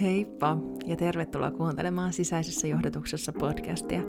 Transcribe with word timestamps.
Heippa 0.00 0.56
ja 0.86 0.96
tervetuloa 0.96 1.50
kuuntelemaan 1.50 2.12
Sisäisessä 2.12 2.66
johdatuksessa 2.66 3.32
podcastia. 3.32 4.02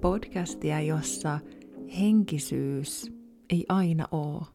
Podcastia, 0.00 0.80
jossa 0.80 1.38
henkisyys 2.00 3.12
ei 3.50 3.64
aina 3.68 4.08
ole 4.10 4.46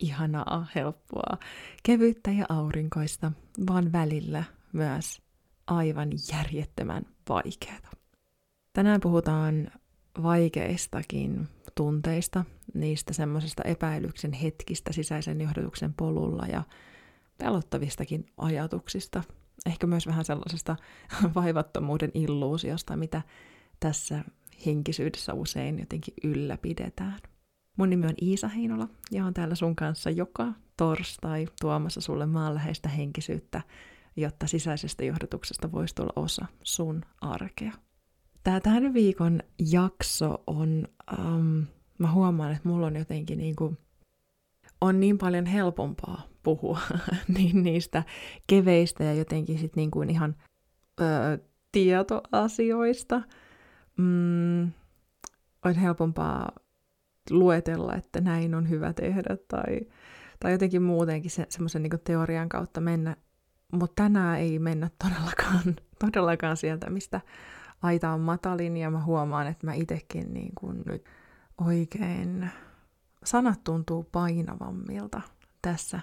ihanaa, 0.00 0.66
helppoa, 0.74 1.38
kevyttä 1.82 2.30
ja 2.30 2.46
aurinkoista, 2.48 3.32
vaan 3.68 3.92
välillä 3.92 4.44
myös 4.72 5.22
aivan 5.66 6.10
järjettömän 6.32 7.02
vaikeaa. 7.28 7.90
Tänään 8.72 9.00
puhutaan 9.00 9.70
vaikeistakin 10.22 11.48
tunteista, 11.74 12.44
niistä 12.74 13.12
semmoisista 13.12 13.62
epäilyksen 13.62 14.32
hetkistä 14.32 14.92
sisäisen 14.92 15.40
johdatuksen 15.40 15.94
polulla 15.94 16.46
ja 16.46 16.62
pelottavistakin 17.38 18.26
ajatuksista, 18.36 19.22
ehkä 19.66 19.86
myös 19.86 20.06
vähän 20.06 20.24
sellaisesta 20.24 20.76
vaivattomuuden 21.34 22.10
illuusiosta, 22.14 22.96
mitä 22.96 23.22
tässä 23.80 24.24
henkisyydessä 24.66 25.34
usein 25.34 25.78
jotenkin 25.78 26.14
ylläpidetään. 26.24 27.18
Mun 27.76 27.90
nimi 27.90 28.06
on 28.06 28.14
Iisa 28.22 28.48
Heinola 28.48 28.88
ja 29.10 29.24
on 29.24 29.34
täällä 29.34 29.54
sun 29.54 29.76
kanssa 29.76 30.10
joka 30.10 30.52
torstai 30.76 31.46
tuomassa 31.60 32.00
sulle 32.00 32.26
maanläheistä 32.26 32.88
henkisyyttä, 32.88 33.62
jotta 34.16 34.46
sisäisestä 34.46 35.04
johdatuksesta 35.04 35.72
voisi 35.72 35.94
tulla 35.94 36.12
osa 36.16 36.46
sun 36.62 37.02
arkea. 37.20 37.72
Tämä 38.44 38.60
tämän 38.60 38.94
viikon 38.94 39.42
jakso 39.70 40.42
on, 40.46 40.88
um, 41.18 41.66
mä 41.98 42.12
huomaan, 42.12 42.52
että 42.52 42.68
mulla 42.68 42.86
on 42.86 42.96
jotenkin 42.96 43.38
niin 43.38 43.56
kuin, 43.56 43.78
on 44.80 45.00
niin 45.00 45.18
paljon 45.18 45.46
helpompaa 45.46 46.29
puhua 46.42 46.80
niin 47.38 47.62
niistä 47.62 48.02
keveistä 48.46 49.04
ja 49.04 49.14
jotenkin 49.14 49.58
sit 49.58 49.76
niin 49.76 49.90
kuin 49.90 50.10
ihan 50.10 50.36
ö, 51.00 51.04
tietoasioista. 51.72 53.22
Mm, 53.96 54.62
on 55.64 55.74
helpompaa 55.82 56.52
luetella, 57.30 57.94
että 57.94 58.20
näin 58.20 58.54
on 58.54 58.68
hyvä 58.68 58.92
tehdä 58.92 59.36
tai, 59.48 59.80
tai 60.40 60.52
jotenkin 60.52 60.82
muutenkin 60.82 61.30
se, 61.30 61.46
semmoisen 61.48 61.82
niin 61.82 62.00
teorian 62.04 62.48
kautta 62.48 62.80
mennä. 62.80 63.16
Mutta 63.72 64.02
tänään 64.02 64.38
ei 64.38 64.58
mennä 64.58 64.90
todellakaan, 65.02 65.76
todellakaan 66.04 66.56
sieltä, 66.56 66.90
mistä 66.90 67.20
aita 67.82 68.10
on 68.10 68.20
matalin 68.20 68.76
ja 68.76 68.90
mä 68.90 69.04
huomaan, 69.04 69.46
että 69.46 69.66
mä 69.66 69.74
itekin 69.74 70.34
niin 70.34 70.52
kuin 70.54 70.82
nyt 70.86 71.04
oikein, 71.58 72.50
sanat 73.24 73.64
tuntuu 73.64 74.04
painavammilta 74.12 75.20
tässä, 75.62 76.00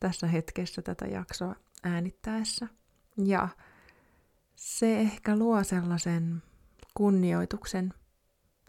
tässä 0.00 0.26
hetkessä 0.26 0.82
tätä 0.82 1.06
jaksoa 1.06 1.54
äänittäessä. 1.82 2.68
Ja 3.24 3.48
se 4.56 5.00
ehkä 5.00 5.36
luo 5.36 5.64
sellaisen 5.64 6.42
kunnioituksen, 6.94 7.94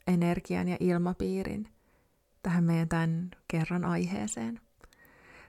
energian 0.07 0.67
ja 0.67 0.77
ilmapiirin 0.79 1.67
tähän 2.43 2.63
meidän 2.63 2.89
tämän 2.89 3.31
kerran 3.47 3.85
aiheeseen. 3.85 4.59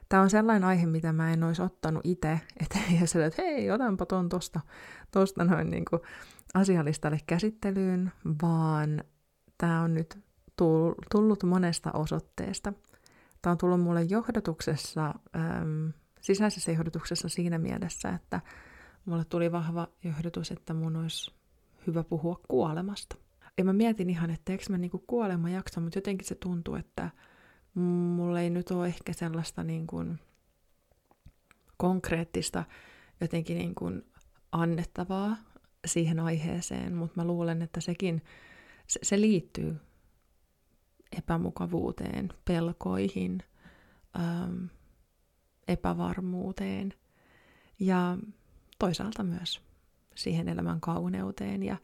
Tämä 0.09 0.23
on 0.23 0.29
sellainen 0.29 0.63
aihe, 0.63 0.85
mitä 0.85 1.13
mä 1.13 1.33
en 1.33 1.43
olisi 1.43 1.61
ottanut 1.61 2.01
itse, 2.05 2.39
että 2.61 2.79
ei 2.91 3.23
että 3.27 3.41
hei, 3.41 3.71
otanpa 3.71 4.05
tuon 4.05 4.29
tuosta 4.29 4.59
tosta 5.11 5.43
noin 5.43 5.69
niin 5.69 5.85
kuin 5.89 6.01
asialistalle 6.53 7.19
käsittelyyn, 7.27 8.11
vaan 8.41 9.03
tämä 9.57 9.81
on 9.81 9.93
nyt 9.93 10.19
tullut 11.11 11.43
monesta 11.43 11.91
osoitteesta. 11.91 12.73
Tämä 13.47 13.51
on 13.51 13.57
tullut 13.57 13.81
mulle 13.81 14.01
johdatuksessa, 14.01 15.13
äm, 15.35 15.93
sisäisessä 16.21 16.71
johdatuksessa 16.71 17.29
siinä 17.29 17.57
mielessä, 17.57 18.09
että 18.09 18.41
mulle 19.05 19.25
tuli 19.25 19.51
vahva 19.51 19.87
johdatus, 20.03 20.51
että 20.51 20.73
mun 20.73 20.95
olisi 20.95 21.33
hyvä 21.87 22.03
puhua 22.03 22.41
kuolemasta. 22.47 23.15
Ja 23.57 23.63
mä 23.63 23.73
mietin 23.73 24.09
ihan, 24.09 24.29
että 24.29 24.51
eikö 24.51 24.63
mä 24.69 24.77
niinku 24.77 25.03
kuolema 25.07 25.49
jaksa, 25.49 25.81
mutta 25.81 25.97
jotenkin 25.97 26.27
se 26.27 26.35
tuntuu, 26.35 26.75
että 26.75 27.09
mulla 27.73 28.39
ei 28.39 28.49
nyt 28.49 28.71
ole 28.71 28.87
ehkä 28.87 29.13
sellaista 29.13 29.63
niin 29.63 29.87
kuin 29.87 30.19
konkreettista 31.77 32.63
jotenkin 33.21 33.57
niin 33.57 33.75
kuin 33.75 34.05
annettavaa 34.51 35.37
siihen 35.85 36.19
aiheeseen, 36.19 36.95
mutta 36.95 37.21
mä 37.21 37.27
luulen, 37.27 37.61
että 37.61 37.81
sekin, 37.81 38.21
se, 38.87 38.99
se 39.03 39.21
liittyy 39.21 39.75
epämukavuuteen, 41.17 42.33
pelkoihin, 42.45 43.43
äm, 44.19 44.69
epävarmuuteen 45.67 46.93
ja 47.79 48.17
toisaalta 48.79 49.23
myös 49.23 49.61
siihen 50.15 50.49
elämän 50.49 50.81
kauneuteen 50.81 51.63
ja, 51.63 51.77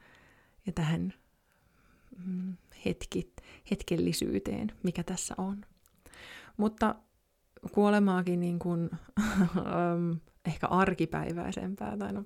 ja 0.66 0.74
tähän 0.74 1.14
mm, 2.26 2.58
hetki, 2.86 3.34
hetkellisyyteen, 3.72 4.72
mikä 4.84 5.04
tässä 5.04 5.36
on. 5.38 5.66
Mutta 6.58 6.96
kuolemaakin 7.72 8.40
niin 8.40 8.60
kuin, 8.60 8.90
ähm, 9.58 10.12
ehkä 10.46 10.68
arkipäiväisempää, 10.68 11.98
tai 11.98 12.14
no 12.14 12.26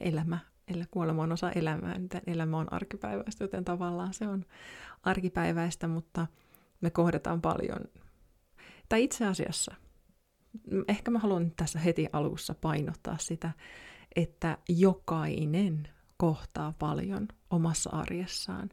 elämä, 0.00 0.38
eli 0.70 0.84
kuolema 0.90 1.22
on 1.22 1.32
osa 1.32 1.50
elämää, 1.50 1.98
niin 1.98 2.08
elämä 2.26 2.58
on 2.58 2.72
arkipäiväistä, 2.72 3.44
joten 3.44 3.64
tavallaan 3.64 4.14
se 4.14 4.28
on 4.28 4.44
arkipäiväistä, 5.02 5.88
mutta 5.88 6.26
me 6.80 6.90
kohdataan 6.90 7.40
paljon. 7.40 7.80
Tai 8.88 9.04
itse 9.04 9.26
asiassa, 9.26 9.74
ehkä 10.88 11.10
mä 11.10 11.18
haluan 11.18 11.52
tässä 11.56 11.78
heti 11.78 12.06
alussa 12.12 12.54
painottaa 12.54 13.18
sitä, 13.18 13.50
että 14.16 14.58
jokainen 14.68 15.88
kohtaa 16.16 16.74
paljon 16.78 17.28
omassa 17.50 17.90
arjessaan 17.90 18.70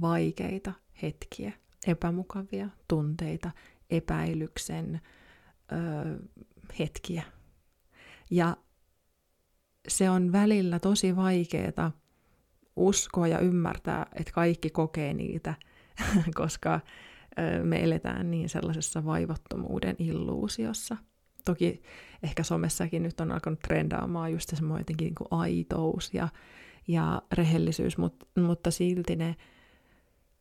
vaikeita 0.00 0.72
hetkiä, 1.02 1.52
epämukavia 1.86 2.68
tunteita, 2.88 3.50
epäilyksen 3.90 5.00
ö, 5.72 5.76
hetkiä. 6.78 7.22
Ja 8.30 8.56
se 9.88 10.10
on 10.10 10.32
välillä 10.32 10.78
tosi 10.78 11.16
vaikeaa 11.16 11.92
uskoa 12.76 13.28
ja 13.28 13.38
ymmärtää, 13.38 14.06
että 14.14 14.32
kaikki 14.32 14.70
kokee 14.70 15.14
niitä, 15.14 15.54
koska 16.34 16.80
me 17.62 17.84
eletään 17.84 18.30
niin 18.30 18.48
sellaisessa 18.48 19.04
vaivattomuuden 19.04 19.96
illuusiossa. 19.98 20.96
Toki 21.44 21.82
ehkä 22.22 22.42
somessakin 22.42 23.02
nyt 23.02 23.20
on 23.20 23.32
alkanut 23.32 23.60
trendaamaan 23.60 24.32
just 24.32 24.50
semmoinen 24.56 24.80
jotenkin 24.80 25.04
niin 25.04 25.14
kuin 25.14 25.28
aitous 25.30 26.14
ja, 26.14 26.28
ja 26.88 27.22
rehellisyys, 27.32 27.98
mutta, 27.98 28.26
mutta 28.40 28.70
silti 28.70 29.16
ne 29.16 29.36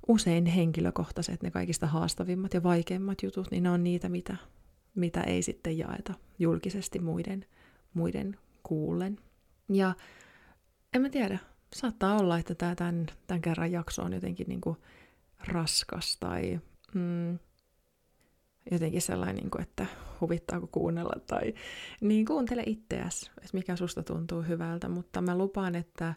usein 0.08 0.46
henkilökohtaiset, 0.46 1.44
ne 1.44 1.52
kaikista 1.52 1.88
haastavimmat 1.88 2.54
ja 2.54 2.64
vaikeimmat 2.64 3.24
jutut, 3.24 3.52
niin 3.52 3.64
ne 3.64 3.70
on 3.70 3.84
niitä, 3.84 4.10
mitä, 4.10 4.36
mitä 4.96 5.22
ei 5.22 5.42
sitten 5.42 5.78
jaeta 5.78 6.14
julkisesti 6.40 7.00
muiden, 7.00 7.46
muiden 7.94 8.38
kuullen. 8.64 9.20
Ja 9.70 9.96
en 10.94 11.02
mä 11.02 11.10
tiedä, 11.10 11.40
saattaa 11.76 12.18
olla, 12.18 12.38
että 12.38 12.56
tämä 12.56 12.76
tämän, 12.76 13.06
tämän 13.28 13.42
kerran 13.42 13.72
jakso 13.72 14.02
on 14.02 14.14
jotenkin 14.14 14.48
niin 14.48 14.62
kuin 14.62 14.78
raskas 15.48 16.18
tai 16.20 16.60
mm, 16.94 17.40
jotenkin 18.72 19.02
sellainen, 19.02 19.36
niin 19.36 19.52
kuin, 19.52 19.62
että 19.62 19.86
huvittaako 20.22 20.68
kuunnella 20.68 21.20
tai 21.28 21.54
niin 22.02 22.26
kuuntele 22.26 22.64
itseäsi, 22.66 23.32
että 23.38 23.50
mikä 23.54 23.76
susta 23.76 24.04
tuntuu 24.04 24.42
hyvältä, 24.42 24.90
mutta 24.90 25.22
mä 25.22 25.38
lupaan, 25.38 25.76
että 25.76 26.14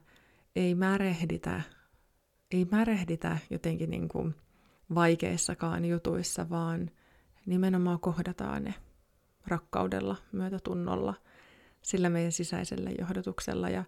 ei 0.57 0.75
märehditä 0.75 1.63
ei 2.53 2.67
märehditä 2.71 3.39
jotenkin 3.51 3.91
niin 3.91 4.09
kuin 4.09 4.35
vaikeissakaan 4.95 5.85
jutuissa, 5.85 6.51
vaan 6.51 6.91
nimenomaan 7.47 8.01
kohdataan 8.01 8.65
ne 8.65 8.75
rakkaudella, 9.47 10.17
myötätunnolla, 10.33 11.15
sillä 11.83 12.11
meidän 12.11 12.33
sisäisellä 12.33 12.91
johdatuksella 12.99 13.69
ja 13.69 13.85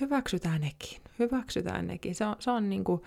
hyväksytään 0.00 0.60
nekin, 0.60 1.02
hyväksytään 1.18 1.86
nekin. 1.86 2.14
Se 2.14 2.26
on, 2.26 2.36
se 2.38 2.50
on 2.50 2.70
niin 2.70 2.84
kuin, 2.84 3.02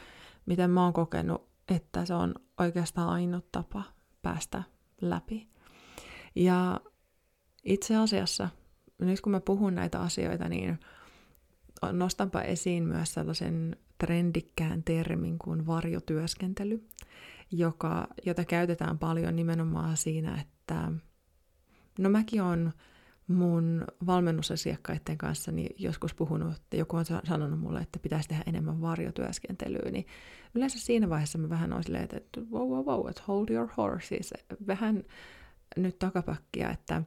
miten 0.45 0.69
mä 0.69 0.83
oon 0.83 0.93
kokenut, 0.93 1.49
että 1.67 2.05
se 2.05 2.13
on 2.13 2.35
oikeastaan 2.59 3.09
ainut 3.09 3.51
tapa 3.51 3.83
päästä 4.21 4.63
läpi. 5.01 5.49
Ja 6.35 6.81
itse 7.63 7.95
asiassa, 7.95 8.49
nyt 8.99 9.21
kun 9.21 9.31
mä 9.31 9.39
puhun 9.39 9.75
näitä 9.75 9.99
asioita, 10.01 10.49
niin 10.49 10.79
nostanpa 11.91 12.41
esiin 12.41 12.83
myös 12.83 13.13
sellaisen 13.13 13.77
trendikkään 13.97 14.83
termin 14.83 15.39
kuin 15.39 15.67
varjotyöskentely, 15.67 16.87
joka, 17.51 18.07
jota 18.25 18.45
käytetään 18.45 18.99
paljon 18.99 19.35
nimenomaan 19.35 19.97
siinä, 19.97 20.41
että 20.41 20.91
no 21.99 22.09
mäkin 22.09 22.41
on 22.41 22.71
mun 23.27 23.85
valmennusasiakkaiden 24.05 25.17
kanssa 25.17 25.51
niin 25.51 25.75
joskus 25.77 26.13
puhunut, 26.13 26.55
että 26.55 26.77
joku 26.77 26.97
on 26.97 27.05
sanonut 27.05 27.59
mulle, 27.59 27.79
että 27.79 27.99
pitäisi 27.99 28.29
tehdä 28.29 28.43
enemmän 28.47 28.81
varjotyöskentelyä, 28.81 29.91
niin 29.91 30.05
yleensä 30.55 30.79
siinä 30.79 31.09
vaiheessa 31.09 31.37
mä 31.37 31.49
vähän 31.49 31.73
olisin, 31.73 31.95
että 31.95 32.19
wow, 32.51 32.69
wow, 32.69 32.85
wow, 32.85 33.09
että 33.09 33.23
hold 33.27 33.49
your 33.49 33.69
horses, 33.77 34.33
vähän 34.67 35.03
nyt 35.77 35.99
takapakkia, 35.99 36.69
että 36.69 37.03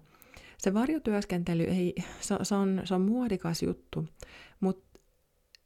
se 0.58 0.74
varjotyöskentely 0.74 1.62
ei, 1.62 1.94
se, 2.20 2.36
se, 2.42 2.54
on, 2.54 2.82
se 2.84 2.94
on 2.94 3.00
muodikas 3.00 3.62
juttu, 3.62 4.08
mutta 4.60 5.00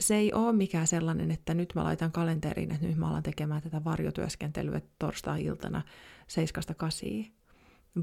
se 0.01 0.17
ei 0.17 0.33
ole 0.33 0.53
mikään 0.53 0.87
sellainen, 0.87 1.31
että 1.31 1.55
nyt 1.55 1.73
mä 1.75 1.85
laitan 1.85 2.13
kalenteriin, 2.13 2.73
että 2.73 2.87
nyt 2.87 2.97
mä 2.97 3.09
alan 3.09 3.23
tekemään 3.23 3.63
tätä 3.63 3.85
varjotyöskentelyä 3.85 4.81
torstai-iltana 4.99 5.83
7-8, 7.27 7.31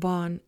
vaan 0.03 0.41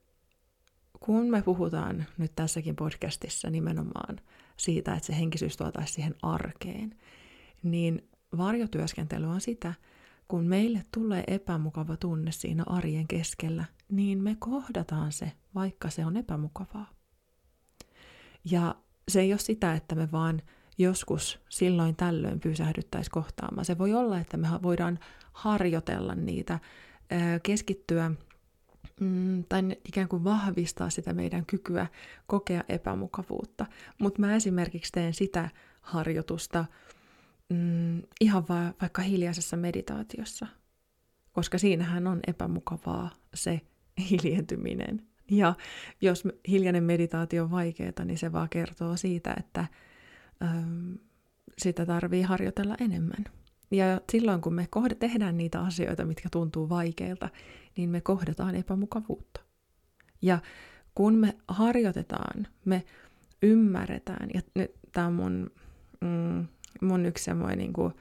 kun 1.05 1.29
me 1.29 1.41
puhutaan 1.41 2.05
nyt 2.17 2.31
tässäkin 2.35 2.75
podcastissa 2.75 3.49
nimenomaan 3.49 4.19
siitä, 4.57 4.93
että 4.93 5.07
se 5.07 5.17
henkisyys 5.17 5.57
tuotaisi 5.57 5.93
siihen 5.93 6.15
arkeen, 6.21 6.95
niin 7.63 8.09
varjotyöskentely 8.37 9.25
on 9.25 9.41
sitä, 9.41 9.73
kun 10.27 10.43
meille 10.43 10.85
tulee 10.93 11.23
epämukava 11.27 11.97
tunne 11.97 12.31
siinä 12.31 12.63
arjen 12.67 13.07
keskellä, 13.07 13.65
niin 13.89 14.23
me 14.23 14.35
kohdataan 14.39 15.11
se, 15.11 15.31
vaikka 15.55 15.89
se 15.89 16.05
on 16.05 16.17
epämukavaa. 16.17 16.89
Ja 18.51 18.75
se 19.07 19.21
ei 19.21 19.33
ole 19.33 19.39
sitä, 19.39 19.73
että 19.73 19.95
me 19.95 20.11
vaan 20.11 20.41
joskus 20.77 21.39
silloin 21.49 21.95
tällöin 21.95 22.39
pysähdyttäisiin 22.39 23.11
kohtaamaan. 23.11 23.65
Se 23.65 23.77
voi 23.77 23.93
olla, 23.93 24.19
että 24.19 24.37
me 24.37 24.47
voidaan 24.63 24.99
harjoitella 25.33 26.15
niitä, 26.15 26.59
keskittyä 27.43 28.11
mm, 28.99 29.43
tai 29.49 29.61
ikään 29.85 30.07
kuin 30.07 30.23
vahvistaa 30.23 30.89
sitä 30.89 31.13
meidän 31.13 31.45
kykyä 31.45 31.87
kokea 32.27 32.63
epämukavuutta. 32.69 33.65
Mutta 33.99 34.21
mä 34.21 34.35
esimerkiksi 34.35 34.91
teen 34.91 35.13
sitä 35.13 35.49
harjoitusta 35.81 36.65
mm, 37.49 38.01
ihan 38.21 38.47
va- 38.49 38.73
vaikka 38.81 39.01
hiljaisessa 39.01 39.57
meditaatiossa, 39.57 40.47
koska 41.31 41.57
siinähän 41.57 42.07
on 42.07 42.19
epämukavaa 42.27 43.09
se 43.33 43.61
hiljentyminen. 44.09 45.01
Ja 45.31 45.53
jos 46.01 46.23
hiljainen 46.47 46.83
meditaatio 46.83 47.43
on 47.43 47.51
vaikeaa, 47.51 48.05
niin 48.05 48.17
se 48.17 48.31
vaan 48.31 48.49
kertoo 48.49 48.97
siitä, 48.97 49.35
että 49.39 49.65
äm, 50.43 50.97
sitä 51.57 51.85
tarvii 51.85 52.21
harjoitella 52.21 52.75
enemmän. 52.79 53.25
Ja 53.71 54.01
silloin 54.11 54.41
kun 54.41 54.53
me 54.53 54.67
kohde, 54.69 54.95
tehdään 54.95 55.37
niitä 55.37 55.61
asioita, 55.61 56.05
mitkä 56.05 56.29
tuntuu 56.31 56.69
vaikeilta, 56.69 57.29
niin 57.77 57.89
me 57.89 58.01
kohdataan 58.01 58.55
epämukavuutta. 58.55 59.41
Ja 60.21 60.39
kun 60.95 61.15
me 61.15 61.35
harjoitetaan, 61.47 62.47
me 62.65 62.83
ymmärretään, 63.41 64.29
ja 64.33 64.41
nyt 64.55 64.71
tämä 64.91 65.07
on 65.07 65.13
mun, 65.13 65.51
mm, 66.01 66.47
mun 66.81 67.05
yksi 67.05 67.23
semmoinen, 67.23 67.57
niin 67.57 67.73
kuin, 67.73 67.93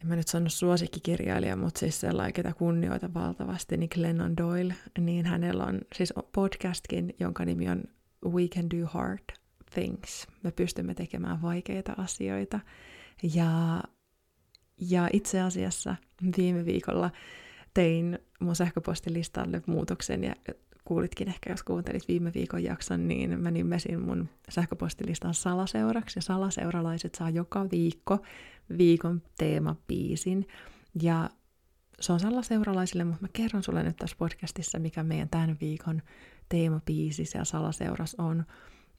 en 0.00 0.08
mä 0.08 0.16
nyt 0.16 0.28
sano 0.28 0.48
suosikkikirjailija, 0.48 1.56
mutta 1.56 1.80
siis 1.80 2.00
sellainen, 2.00 2.32
ketä 2.32 2.52
kunnioita 2.52 3.14
valtavasti, 3.14 3.76
niin 3.76 3.90
Glennon 3.94 4.36
Doyle, 4.36 4.74
niin 4.98 5.26
hänellä 5.26 5.64
on 5.64 5.80
siis 5.94 6.14
podcastkin, 6.32 7.14
jonka 7.20 7.44
nimi 7.44 7.68
on 7.68 7.84
We 8.24 8.48
Can 8.48 8.70
Do 8.70 8.86
Hard 8.86 9.24
Things. 9.74 10.26
Me 10.42 10.50
pystymme 10.50 10.94
tekemään 10.94 11.42
vaikeita 11.42 11.92
asioita. 11.96 12.60
Ja, 13.34 13.82
ja 14.80 15.08
itse 15.12 15.40
asiassa 15.40 15.96
viime 16.36 16.64
viikolla 16.64 17.10
tein 17.74 18.18
mun 18.40 18.56
sähköpostilistalle 18.56 19.62
muutoksen 19.66 20.24
ja 20.24 20.34
kuulitkin 20.84 21.28
ehkä, 21.28 21.50
jos 21.50 21.62
kuuntelit 21.62 22.08
viime 22.08 22.32
viikon 22.34 22.64
jakson, 22.64 23.08
niin 23.08 23.40
mä 23.40 23.50
nimesin 23.50 24.00
mun 24.00 24.28
sähköpostilistan 24.48 25.34
salaseuraksi. 25.34 26.18
Ja 26.18 26.22
salaseuralaiset 26.22 27.14
saa 27.14 27.30
joka 27.30 27.70
viikko 27.70 28.18
viikon 28.78 29.22
teemapiisin. 29.38 30.48
Ja 31.02 31.30
se 32.00 32.12
on 32.12 32.20
salaseuralaisille, 32.20 33.04
mutta 33.04 33.22
mä 33.22 33.28
kerron 33.32 33.62
sulle 33.62 33.82
nyt 33.82 33.96
tässä 33.96 34.16
podcastissa, 34.18 34.78
mikä 34.78 35.02
meidän 35.02 35.28
tämän 35.28 35.56
viikon 35.60 36.02
teemapiisi 36.48 37.24
siellä 37.24 37.44
salaseuras 37.44 38.14
on. 38.18 38.44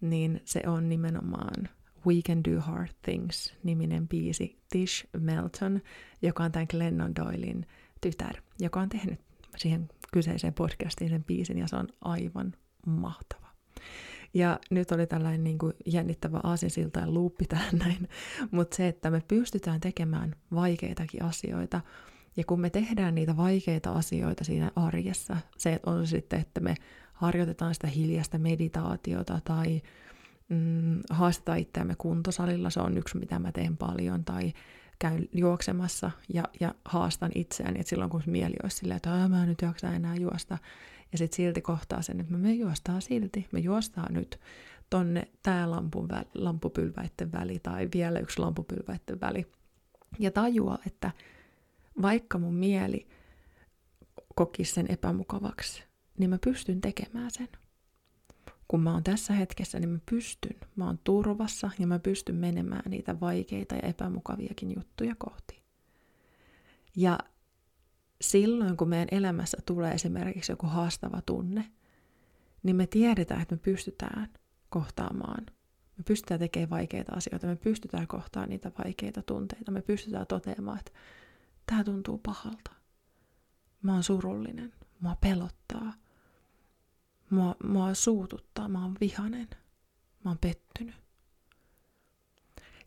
Niin 0.02 0.42
se 0.46 0.62
on 0.68 0.90
nimenomaan 0.90 1.70
We 2.08 2.14
Can 2.28 2.44
Do 2.44 2.62
Hard 2.62 2.90
Things 3.02 3.54
niminen 3.64 4.08
biisi 4.08 4.60
Tish 4.70 5.08
Melton, 5.20 5.82
joka 6.22 6.44
on 6.44 6.52
tämän 6.52 6.68
Glennon 6.70 7.16
Doylin 7.16 7.66
tytär, 8.02 8.36
joka 8.60 8.80
on 8.80 8.90
tehnyt 8.90 9.20
siihen 9.58 9.90
kyseiseen 10.14 10.54
podcastiin 10.54 11.10
sen 11.10 11.24
biisin, 11.24 11.58
ja 11.58 11.68
se 11.68 11.76
on 11.76 11.88
aivan 12.02 12.54
mahtava. 12.86 13.50
Ja 14.34 14.60
nyt 14.72 14.92
oli 14.92 15.08
tällainen 15.08 15.44
niin 15.44 15.58
kuin 15.58 15.74
jännittävä 15.86 16.40
aasinsilta 16.44 17.00
ja 17.00 17.12
luuppi 17.12 17.46
tähän 17.46 17.78
näin, 17.86 18.10
mutta 18.52 18.76
se, 18.76 18.88
että 18.88 19.12
me 19.12 19.22
pystytään 19.28 19.80
tekemään 19.80 20.36
vaikeitakin 20.54 21.24
asioita, 21.24 21.82
ja 22.38 22.44
kun 22.44 22.62
me 22.62 22.70
tehdään 22.70 23.16
niitä 23.16 23.38
vaikeita 23.38 23.92
asioita 23.92 24.44
siinä 24.44 24.72
arjessa, 24.76 25.38
se 25.58 25.80
on 25.86 26.08
sitten, 26.08 26.40
että 26.40 26.60
me 26.60 26.76
harjoitetaan 27.14 27.74
sitä 27.74 27.88
hiljaista 27.88 28.38
meditaatiota 28.38 29.40
tai 29.44 29.82
mm, 30.50 31.00
haastetaan 31.10 31.60
itseämme 31.60 31.96
kuntosalilla, 31.98 32.70
se 32.70 32.80
on 32.80 32.98
yksi, 32.98 33.18
mitä 33.18 33.40
mä 33.40 33.52
teen 33.52 33.78
paljon, 33.78 34.26
tai 34.26 34.54
käyn 35.00 35.30
juoksemassa 35.34 36.12
ja, 36.34 36.44
ja 36.60 36.76
haastan 36.86 37.32
itseäni, 37.36 37.80
että 37.80 37.90
silloin 37.90 38.10
kun 38.10 38.24
mieli 38.26 38.56
olisi 38.64 38.78
silleen, 38.78 38.96
että 38.96 39.28
mä 39.30 39.44
en 39.44 39.50
nyt 39.50 39.62
jaksa 39.62 39.94
enää 39.94 40.16
juosta, 40.16 40.58
ja 41.12 41.18
sitten 41.18 41.36
silti 41.36 41.62
kohtaa 41.62 42.02
sen, 42.02 42.20
että 42.20 42.34
me 42.34 42.54
juostaan 42.54 43.02
silti, 43.02 43.48
me 43.52 43.60
juostaan 43.60 44.14
nyt 44.14 44.40
tonne 44.90 45.28
tää 45.44 45.72
lampun 45.72 46.10
vä- 46.12 46.26
lampupylväitten 46.34 47.32
väli 47.32 47.60
tai 47.60 47.90
vielä 47.94 48.20
yksi 48.20 48.40
lampupylväitten 48.40 49.22
väli. 49.22 49.46
Ja 50.20 50.32
tajua, 50.32 50.78
että 50.88 51.12
vaikka 52.02 52.38
mun 52.38 52.54
mieli 52.56 53.08
kokisi 54.36 54.74
sen 54.74 54.92
epämukavaksi, 54.92 55.84
niin 56.18 56.30
mä 56.30 56.38
pystyn 56.44 56.82
tekemään 56.82 57.32
sen 57.32 57.50
kun 58.70 58.82
mä 58.82 58.94
oon 58.94 59.04
tässä 59.04 59.34
hetkessä, 59.34 59.80
niin 59.80 59.90
mä 59.90 60.00
pystyn, 60.10 60.56
mä 60.76 60.86
oon 60.86 61.00
turvassa 61.04 61.70
ja 61.80 61.88
mä 61.88 62.00
pystyn 62.00 62.36
menemään 62.36 62.92
niitä 62.92 63.20
vaikeita 63.20 63.76
ja 63.76 63.82
epämukaviakin 63.82 64.76
juttuja 64.76 65.16
kohti. 65.18 65.64
Ja 66.96 67.20
silloin, 68.22 68.78
kun 68.78 68.90
meidän 68.90 69.08
elämässä 69.12 69.58
tulee 69.66 69.94
esimerkiksi 69.94 70.52
joku 70.52 70.68
haastava 70.68 71.22
tunne, 71.26 71.72
niin 72.64 72.76
me 72.76 72.88
tiedetään, 72.88 73.42
että 73.42 73.56
me 73.56 73.60
pystytään 73.60 74.30
kohtaamaan. 74.70 75.46
Me 75.98 76.04
pystytään 76.08 76.40
tekemään 76.40 76.70
vaikeita 76.70 77.16
asioita, 77.16 77.48
me 77.48 77.56
pystytään 77.56 78.08
kohtaamaan 78.08 78.50
niitä 78.50 78.72
vaikeita 78.84 79.22
tunteita, 79.22 79.72
me 79.72 79.82
pystytään 79.82 80.28
toteamaan, 80.28 80.80
että 80.80 80.92
tämä 81.66 81.84
tuntuu 81.84 82.18
pahalta. 82.18 82.72
Mä 83.82 83.94
oon 83.94 84.04
surullinen, 84.04 84.74
mua 85.00 85.16
pelottaa– 85.22 85.94
Mua, 87.30 87.56
mua 87.64 87.94
suututtaa, 87.94 88.70
mä 88.70 88.84
oon 88.84 88.96
vihanen, 89.02 89.48
mä 90.26 90.30
oon 90.32 90.38
pettynyt. 90.38 90.96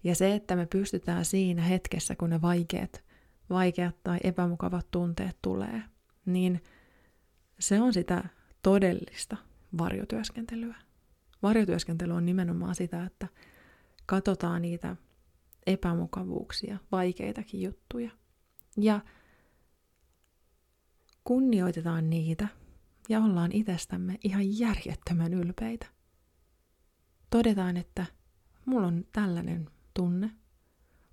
Ja 0.04 0.14
se, 0.14 0.34
että 0.34 0.56
me 0.56 0.66
pystytään 0.66 1.24
siinä 1.24 1.62
hetkessä, 1.62 2.16
kun 2.16 2.30
ne 2.30 2.42
vaikeat, 2.42 3.04
vaikeat 3.50 4.02
tai 4.02 4.18
epämukavat 4.24 4.90
tunteet 4.90 5.38
tulee, 5.42 5.82
niin 6.26 6.62
se 7.58 7.80
on 7.80 7.92
sitä 7.92 8.24
todellista 8.62 9.36
varjotyöskentelyä. 9.78 10.74
Varjotyöskentely 11.42 12.12
on 12.12 12.26
nimenomaan 12.26 12.74
sitä, 12.74 13.04
että 13.04 13.28
katsotaan 14.06 14.62
niitä 14.62 14.96
epämukavuuksia, 15.66 16.78
vaikeitakin 16.92 17.62
juttuja. 17.62 18.10
Ja 18.76 19.00
kunnioitetaan 21.24 22.10
niitä– 22.10 22.48
ja 23.08 23.20
ollaan 23.20 23.52
itsestämme 23.52 24.18
ihan 24.24 24.58
järjettömän 24.58 25.34
ylpeitä. 25.34 25.86
Todetaan, 27.30 27.76
että 27.76 28.06
mulla 28.64 28.86
on 28.86 29.04
tällainen 29.12 29.70
tunne, 29.94 30.30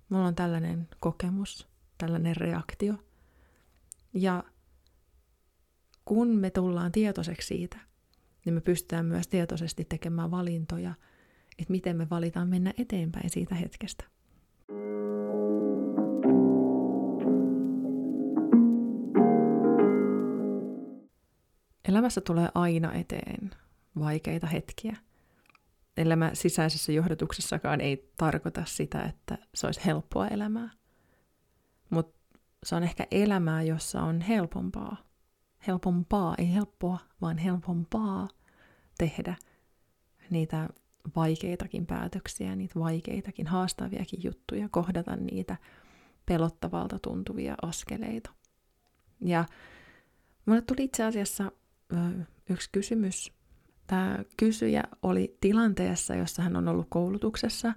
mulla 0.08 0.26
on 0.26 0.34
tällainen 0.34 0.88
kokemus, 1.00 1.68
tällainen 1.98 2.36
reaktio. 2.36 2.94
Ja 4.14 4.44
kun 6.04 6.28
me 6.28 6.50
tullaan 6.50 6.92
tietoiseksi 6.92 7.46
siitä, 7.46 7.78
niin 8.44 8.54
me 8.54 8.60
pystytään 8.60 9.06
myös 9.06 9.28
tietoisesti 9.28 9.84
tekemään 9.84 10.30
valintoja, 10.30 10.94
että 11.58 11.70
miten 11.70 11.96
me 11.96 12.10
valitaan 12.10 12.48
mennä 12.48 12.74
eteenpäin 12.78 13.30
siitä 13.30 13.54
hetkestä. 13.54 14.04
Elämässä 21.90 22.20
tulee 22.20 22.48
aina 22.54 22.92
eteen 22.92 23.50
vaikeita 23.98 24.46
hetkiä. 24.46 24.96
Elämä 25.96 26.30
sisäisessä 26.34 26.92
johdotuksessakaan 26.92 27.80
ei 27.80 28.10
tarkoita 28.16 28.64
sitä, 28.64 29.02
että 29.02 29.38
se 29.54 29.66
olisi 29.66 29.80
helppoa 29.86 30.28
elämää. 30.28 30.70
Mutta 31.90 32.20
se 32.64 32.76
on 32.76 32.82
ehkä 32.82 33.06
elämää, 33.10 33.62
jossa 33.62 34.02
on 34.02 34.20
helpompaa. 34.20 34.96
Helpompaa, 35.66 36.34
ei 36.38 36.54
helppoa, 36.54 36.98
vaan 37.20 37.38
helpompaa 37.38 38.28
tehdä 38.98 39.34
niitä 40.30 40.68
vaikeitakin 41.16 41.86
päätöksiä, 41.86 42.56
niitä 42.56 42.80
vaikeitakin, 42.80 43.46
haastaviakin 43.46 44.22
juttuja, 44.22 44.68
kohdata 44.68 45.16
niitä 45.16 45.56
pelottavalta 46.26 46.98
tuntuvia 46.98 47.54
askeleita. 47.62 48.30
Ja 49.20 49.44
mulle 50.46 50.62
tuli 50.62 50.84
itse 50.84 51.04
asiassa 51.04 51.52
yksi 52.50 52.68
kysymys 52.72 53.32
tämä 53.86 54.18
kysyjä 54.36 54.82
oli 55.02 55.36
tilanteessa, 55.40 56.14
jossa 56.14 56.42
hän 56.42 56.56
on 56.56 56.68
ollut 56.68 56.86
koulutuksessa, 56.88 57.74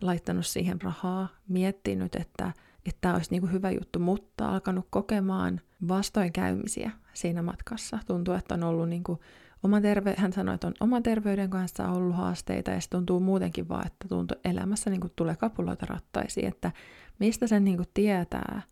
laittanut 0.00 0.46
siihen 0.46 0.82
rahaa, 0.82 1.28
miettinyt, 1.48 2.14
että 2.14 2.52
että 2.86 2.98
tämä 3.00 3.14
olisi 3.14 3.30
niin 3.30 3.52
hyvä 3.52 3.70
juttu, 3.70 3.98
mutta 3.98 4.48
alkanut 4.48 4.86
kokemaan 4.90 5.60
vastoinkäymisiä 5.88 6.90
siinä 7.12 7.42
matkassa. 7.42 7.98
Tuntuu, 8.06 8.34
että 8.34 8.54
on 8.54 8.64
ollut 8.64 8.88
niin 8.88 9.04
kuin 9.04 9.18
oma 9.62 9.80
terve, 9.80 10.14
hän 10.18 10.32
sanoi, 10.32 10.54
että 10.54 10.66
on 10.66 10.74
oman 10.80 11.02
terveyden 11.02 11.50
kanssa 11.50 11.88
ollut 11.88 12.16
haasteita 12.16 12.70
ja 12.70 12.80
se 12.80 12.90
tuntuu 12.90 13.20
muutenkin 13.20 13.68
vaan, 13.68 13.86
että 13.86 14.08
tuntuu 14.08 14.36
elämässä 14.44 14.90
niin 14.90 15.00
kuin 15.00 15.12
tulee 15.16 15.36
kapuloita 15.36 15.86
rattaisiin, 15.86 16.46
että 16.48 16.72
mistä 17.18 17.46
sen 17.46 17.64
niin 17.64 17.76
kuin 17.76 17.88
tietää, 17.94 18.62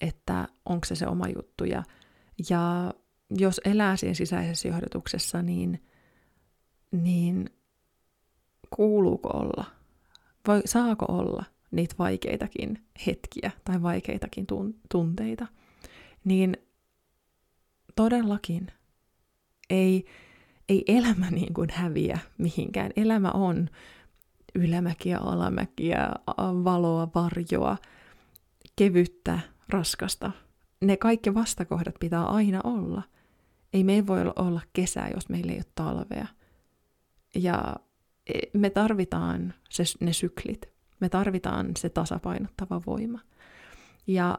että 0.00 0.48
onko 0.66 0.84
se 0.84 0.94
se 0.94 1.06
oma 1.06 1.28
juttu 1.36 1.64
ja, 1.64 1.82
ja 2.50 2.92
jos 3.30 3.60
elää 3.64 3.96
siinä 3.96 4.14
sisäisessä 4.14 4.68
johdotuksessa, 4.68 5.42
niin, 5.42 5.82
niin 6.90 7.50
kuuluuko 8.70 9.28
olla? 9.28 9.64
Vai 10.46 10.62
saako 10.64 11.06
olla 11.08 11.44
niitä 11.70 11.94
vaikeitakin 11.98 12.84
hetkiä 13.06 13.50
tai 13.64 13.82
vaikeitakin 13.82 14.46
tunteita? 14.88 15.46
Niin 16.24 16.56
todellakin 17.96 18.66
ei, 19.70 20.04
ei 20.68 20.84
elämä 20.86 21.30
niin 21.40 21.54
kuin 21.54 21.70
häviä 21.70 22.18
mihinkään. 22.38 22.90
Elämä 22.96 23.30
on 23.30 23.68
ylämäkiä, 24.54 25.18
alamäkiä, 25.18 26.08
valoa, 26.38 27.08
varjoa, 27.14 27.76
kevyttä, 28.76 29.38
raskasta. 29.68 30.30
Ne 30.80 30.96
kaikki 30.96 31.34
vastakohdat 31.34 31.94
pitää 32.00 32.24
aina 32.24 32.60
olla. 32.64 33.02
Ei 33.72 33.84
me 33.84 34.06
voi 34.06 34.20
olla 34.36 34.60
kesää, 34.72 35.10
jos 35.14 35.28
meillä 35.28 35.52
ei 35.52 35.58
ole 35.58 35.72
talvea. 35.74 36.26
Ja 37.34 37.76
e, 38.26 38.38
me 38.52 38.70
tarvitaan 38.70 39.54
se, 39.70 39.82
ne 40.00 40.12
syklit. 40.12 40.68
Me 41.00 41.08
tarvitaan 41.08 41.70
se 41.78 41.88
tasapainottava 41.88 42.80
voima. 42.86 43.20
Ja 44.06 44.38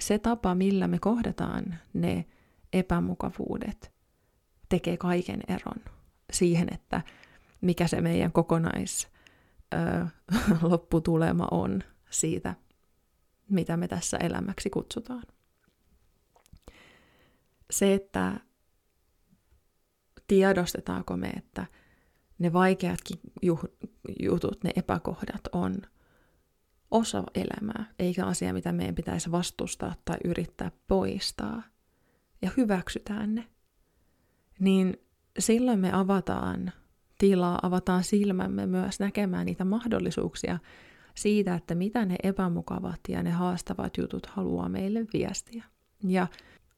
se 0.00 0.18
tapa, 0.18 0.54
millä 0.54 0.88
me 0.88 0.98
kohdataan 0.98 1.78
ne 1.92 2.26
epämukavuudet, 2.72 3.92
tekee 4.68 4.96
kaiken 4.96 5.40
eron 5.48 5.84
siihen, 6.32 6.68
että 6.74 7.02
mikä 7.60 7.86
se 7.86 8.00
meidän 8.00 8.32
kokonais 8.32 9.08
ö, 9.74 10.06
lopputulema 10.70 11.48
on 11.50 11.82
siitä, 12.10 12.54
mitä 13.50 13.76
me 13.76 13.88
tässä 13.88 14.16
elämäksi 14.16 14.70
kutsutaan. 14.70 15.22
Se, 17.70 17.94
että 17.94 18.40
tiedostetaanko 20.30 21.16
me, 21.16 21.28
että 21.28 21.66
ne 22.38 22.52
vaikeatkin 22.52 23.20
jutut, 24.22 24.64
ne 24.64 24.70
epäkohdat 24.76 25.40
on 25.52 25.76
osa 26.90 27.24
elämää, 27.34 27.84
eikä 27.98 28.26
asia, 28.26 28.52
mitä 28.52 28.72
meidän 28.72 28.94
pitäisi 28.94 29.30
vastustaa 29.30 29.94
tai 30.04 30.16
yrittää 30.24 30.70
poistaa, 30.88 31.62
ja 32.42 32.50
hyväksytään 32.56 33.34
ne, 33.34 33.46
niin 34.60 34.96
silloin 35.38 35.78
me 35.78 35.92
avataan 35.92 36.72
tilaa, 37.18 37.58
avataan 37.62 38.04
silmämme 38.04 38.66
myös 38.66 39.00
näkemään 39.00 39.46
niitä 39.46 39.64
mahdollisuuksia 39.64 40.58
siitä, 41.14 41.54
että 41.54 41.74
mitä 41.74 42.04
ne 42.04 42.16
epämukavat 42.22 43.00
ja 43.08 43.22
ne 43.22 43.30
haastavat 43.30 43.96
jutut 43.96 44.26
haluaa 44.26 44.68
meille 44.68 45.06
viestiä. 45.12 45.64
Ja 46.04 46.26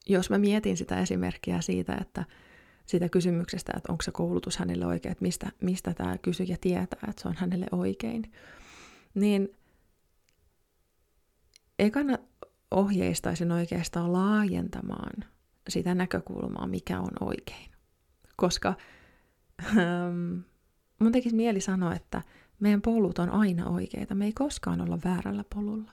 jos 0.09 0.29
mä 0.29 0.37
mietin 0.37 0.77
sitä 0.77 0.99
esimerkkiä 0.99 1.61
siitä, 1.61 1.97
että 2.01 2.25
sitä 2.85 3.09
kysymyksestä, 3.09 3.73
että 3.77 3.91
onko 3.91 4.01
se 4.01 4.11
koulutus 4.11 4.57
hänelle 4.57 4.85
oikein, 4.85 5.11
että 5.11 5.21
mistä, 5.21 5.51
mistä 5.61 5.93
tämä 5.93 6.17
kysyjä 6.17 6.57
tietää, 6.61 6.99
että 7.09 7.21
se 7.21 7.27
on 7.27 7.35
hänelle 7.37 7.65
oikein, 7.71 8.31
niin 9.13 9.49
ekana 11.79 12.17
ohjeistaisin 12.71 13.51
oikeastaan 13.51 14.13
laajentamaan 14.13 15.25
sitä 15.69 15.95
näkökulmaa, 15.95 16.67
mikä 16.67 16.99
on 16.99 17.11
oikein. 17.19 17.71
Koska 18.35 18.73
ähm, 19.67 20.37
mun 20.99 21.11
tekisi 21.11 21.35
mieli 21.35 21.61
sanoa, 21.61 21.95
että 21.95 22.21
meidän 22.59 22.81
polut 22.81 23.19
on 23.19 23.29
aina 23.29 23.69
oikeita. 23.69 24.15
Me 24.15 24.25
ei 24.25 24.33
koskaan 24.33 24.81
olla 24.81 24.99
väärällä 25.05 25.43
polulla. 25.55 25.91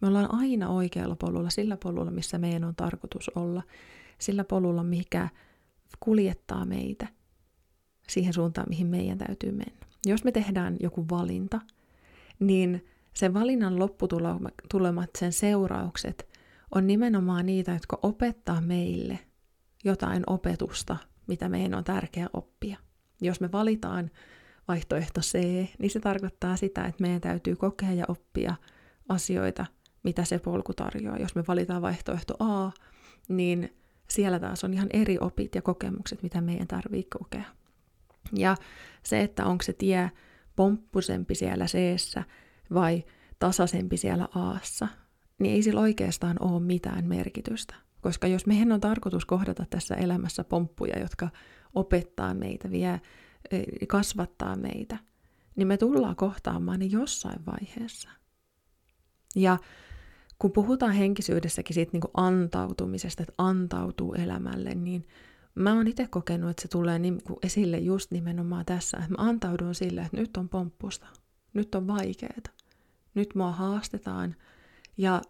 Me 0.00 0.08
ollaan 0.08 0.34
aina 0.34 0.68
oikealla 0.68 1.16
polulla, 1.16 1.50
sillä 1.50 1.76
polulla, 1.76 2.10
missä 2.10 2.38
meidän 2.38 2.64
on 2.64 2.76
tarkoitus 2.76 3.28
olla. 3.28 3.62
Sillä 4.18 4.44
polulla, 4.44 4.82
mikä 4.82 5.28
kuljettaa 6.00 6.64
meitä 6.64 7.06
siihen 8.08 8.32
suuntaan, 8.32 8.68
mihin 8.68 8.86
meidän 8.86 9.18
täytyy 9.18 9.52
mennä. 9.52 9.86
Jos 10.06 10.24
me 10.24 10.32
tehdään 10.32 10.76
joku 10.80 11.06
valinta, 11.10 11.60
niin 12.38 12.86
sen 13.14 13.34
valinnan 13.34 13.78
lopputulemat, 13.78 15.10
sen 15.18 15.32
seuraukset 15.32 16.28
on 16.74 16.86
nimenomaan 16.86 17.46
niitä, 17.46 17.72
jotka 17.72 17.98
opettaa 18.02 18.60
meille 18.60 19.18
jotain 19.84 20.22
opetusta, 20.26 20.96
mitä 21.26 21.48
meidän 21.48 21.74
on 21.74 21.84
tärkeää 21.84 22.28
oppia. 22.32 22.78
Jos 23.20 23.40
me 23.40 23.52
valitaan 23.52 24.10
vaihtoehto 24.68 25.20
C, 25.20 25.38
niin 25.78 25.90
se 25.90 26.00
tarkoittaa 26.00 26.56
sitä, 26.56 26.84
että 26.84 27.02
meidän 27.02 27.20
täytyy 27.20 27.56
kokea 27.56 27.92
ja 27.92 28.04
oppia 28.08 28.54
asioita, 29.08 29.66
mitä 30.02 30.24
se 30.24 30.38
polku 30.38 30.74
tarjoaa. 30.74 31.18
Jos 31.18 31.34
me 31.34 31.44
valitaan 31.48 31.82
vaihtoehto 31.82 32.34
A, 32.38 32.70
niin 33.28 33.76
siellä 34.08 34.38
taas 34.38 34.64
on 34.64 34.74
ihan 34.74 34.88
eri 34.92 35.18
opit 35.20 35.54
ja 35.54 35.62
kokemukset, 35.62 36.22
mitä 36.22 36.40
meidän 36.40 36.66
tarvii 36.66 37.04
kokea. 37.18 37.44
Ja 38.32 38.56
se, 39.02 39.20
että 39.20 39.46
onko 39.46 39.62
se 39.62 39.72
tie 39.72 40.10
pomppusempi 40.56 41.34
siellä 41.34 41.66
c 41.66 41.76
vai 42.74 43.04
tasaisempi 43.38 43.96
siellä 43.96 44.28
Aassa, 44.34 44.88
niin 45.38 45.54
ei 45.54 45.62
sillä 45.62 45.80
oikeastaan 45.80 46.36
ole 46.40 46.62
mitään 46.62 47.04
merkitystä. 47.04 47.74
Koska 48.00 48.26
jos 48.26 48.46
meidän 48.46 48.72
on 48.72 48.80
tarkoitus 48.80 49.24
kohdata 49.24 49.66
tässä 49.70 49.94
elämässä 49.94 50.44
pomppuja, 50.44 50.98
jotka 50.98 51.28
opettaa 51.74 52.34
meitä, 52.34 52.70
vie, 52.70 53.00
kasvattaa 53.88 54.56
meitä, 54.56 54.96
niin 55.56 55.68
me 55.68 55.76
tullaan 55.76 56.16
kohtaamaan 56.16 56.80
ne 56.80 56.86
jossain 56.86 57.46
vaiheessa. 57.46 58.08
Ja 59.36 59.58
kun 60.44 60.52
puhutaan 60.52 60.92
henkisyydessäkin 60.92 61.74
siitä 61.74 61.92
niin 61.92 62.00
kuin 62.00 62.10
antautumisesta, 62.14 63.22
että 63.22 63.34
antautuu 63.38 64.14
elämälle, 64.14 64.74
niin 64.74 65.06
mä 65.54 65.74
oon 65.74 65.86
itse 65.86 66.06
kokenut, 66.06 66.50
että 66.50 66.62
se 66.62 66.68
tulee 66.68 66.98
niin 66.98 67.22
kuin 67.22 67.38
esille 67.42 67.78
just 67.78 68.10
nimenomaan 68.10 68.64
tässä, 68.64 68.96
että 68.96 69.10
mä 69.10 69.28
antaudun 69.28 69.74
sille, 69.74 70.00
että 70.00 70.16
nyt 70.16 70.36
on 70.36 70.48
pomppusta, 70.48 71.06
nyt 71.54 71.74
on 71.74 71.86
vaikeeta, 71.86 72.50
nyt 73.14 73.34
mua 73.34 73.52
haastetaan 73.52 74.34
ja 74.96 75.22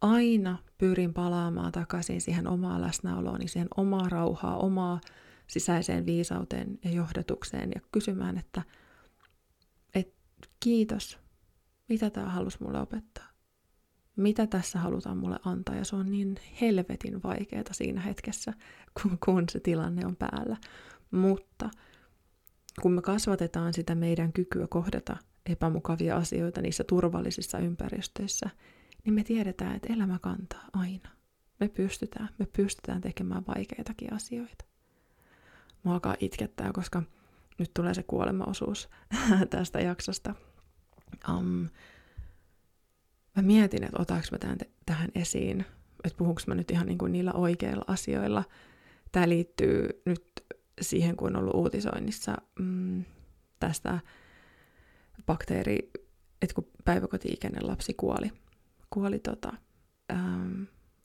aina 0.00 0.58
pyrin 0.78 1.14
palaamaan 1.14 1.72
takaisin 1.72 2.20
siihen 2.20 2.46
omaan 2.46 2.80
läsnäoloon, 2.80 3.40
niin 3.40 3.48
siihen 3.48 3.68
omaa 3.76 4.08
rauhaa, 4.08 4.56
omaa 4.56 5.00
sisäiseen 5.46 6.06
viisauteen 6.06 6.78
ja 6.84 6.90
johdatukseen 6.90 7.70
ja 7.74 7.80
kysymään, 7.92 8.38
että, 8.38 8.62
että 9.94 10.48
kiitos, 10.60 11.18
mitä 11.88 12.10
tämä 12.10 12.28
halusi 12.28 12.58
mulle 12.60 12.80
opettaa? 12.80 13.33
Mitä 14.16 14.46
tässä 14.46 14.78
halutaan 14.78 15.16
mulle 15.16 15.38
antaa? 15.44 15.74
Ja 15.74 15.84
se 15.84 15.96
on 15.96 16.10
niin 16.10 16.36
helvetin 16.60 17.22
vaikeaa 17.22 17.64
siinä 17.72 18.00
hetkessä, 18.00 18.52
kun, 19.02 19.18
kun 19.24 19.44
se 19.50 19.60
tilanne 19.60 20.06
on 20.06 20.16
päällä. 20.16 20.56
Mutta 21.10 21.70
kun 22.82 22.92
me 22.92 23.02
kasvatetaan 23.02 23.74
sitä 23.74 23.94
meidän 23.94 24.32
kykyä 24.32 24.66
kohdata 24.66 25.16
epämukavia 25.46 26.16
asioita 26.16 26.62
niissä 26.62 26.84
turvallisissa 26.84 27.58
ympäristöissä, 27.58 28.50
niin 29.04 29.14
me 29.14 29.24
tiedetään, 29.24 29.76
että 29.76 29.92
elämä 29.92 30.18
kantaa 30.18 30.68
aina. 30.72 31.08
Me 31.60 31.68
pystytään, 31.68 32.28
me 32.38 32.46
pystytään 32.46 33.00
tekemään 33.00 33.44
vaikeitakin 33.46 34.12
asioita. 34.12 34.64
Mua 35.82 35.94
alkaa 35.94 36.16
itkettää, 36.20 36.72
koska 36.72 37.02
nyt 37.58 37.70
tulee 37.74 37.94
se 37.94 38.02
kuolemaosuus 38.02 38.88
tästä 39.50 39.80
jaksosta. 39.80 40.34
Um, 41.28 41.68
mä 43.36 43.42
mietin, 43.42 43.84
että 43.84 44.02
otaanko 44.02 44.26
mä 44.32 44.38
tämän, 44.38 44.58
tähän 44.86 45.10
esiin, 45.14 45.60
että 46.04 46.16
puhunko 46.16 46.40
mä 46.46 46.54
nyt 46.54 46.70
ihan 46.70 46.86
niin 46.86 46.98
kuin 46.98 47.12
niillä 47.12 47.32
oikeilla 47.32 47.84
asioilla. 47.86 48.44
Tämä 49.12 49.28
liittyy 49.28 50.02
nyt 50.06 50.24
siihen, 50.80 51.16
kun 51.16 51.28
on 51.28 51.36
ollut 51.36 51.54
uutisoinnissa 51.54 52.36
mm, 52.58 53.04
tästä 53.60 54.00
bakteeri, 55.26 55.90
että 56.42 56.54
kun 56.54 56.70
päiväkoti-ikäinen 56.84 57.66
lapsi 57.66 57.94
kuoli, 57.94 58.32
kuoli 58.90 59.18
tota, 59.18 59.52
ähm, 60.12 60.62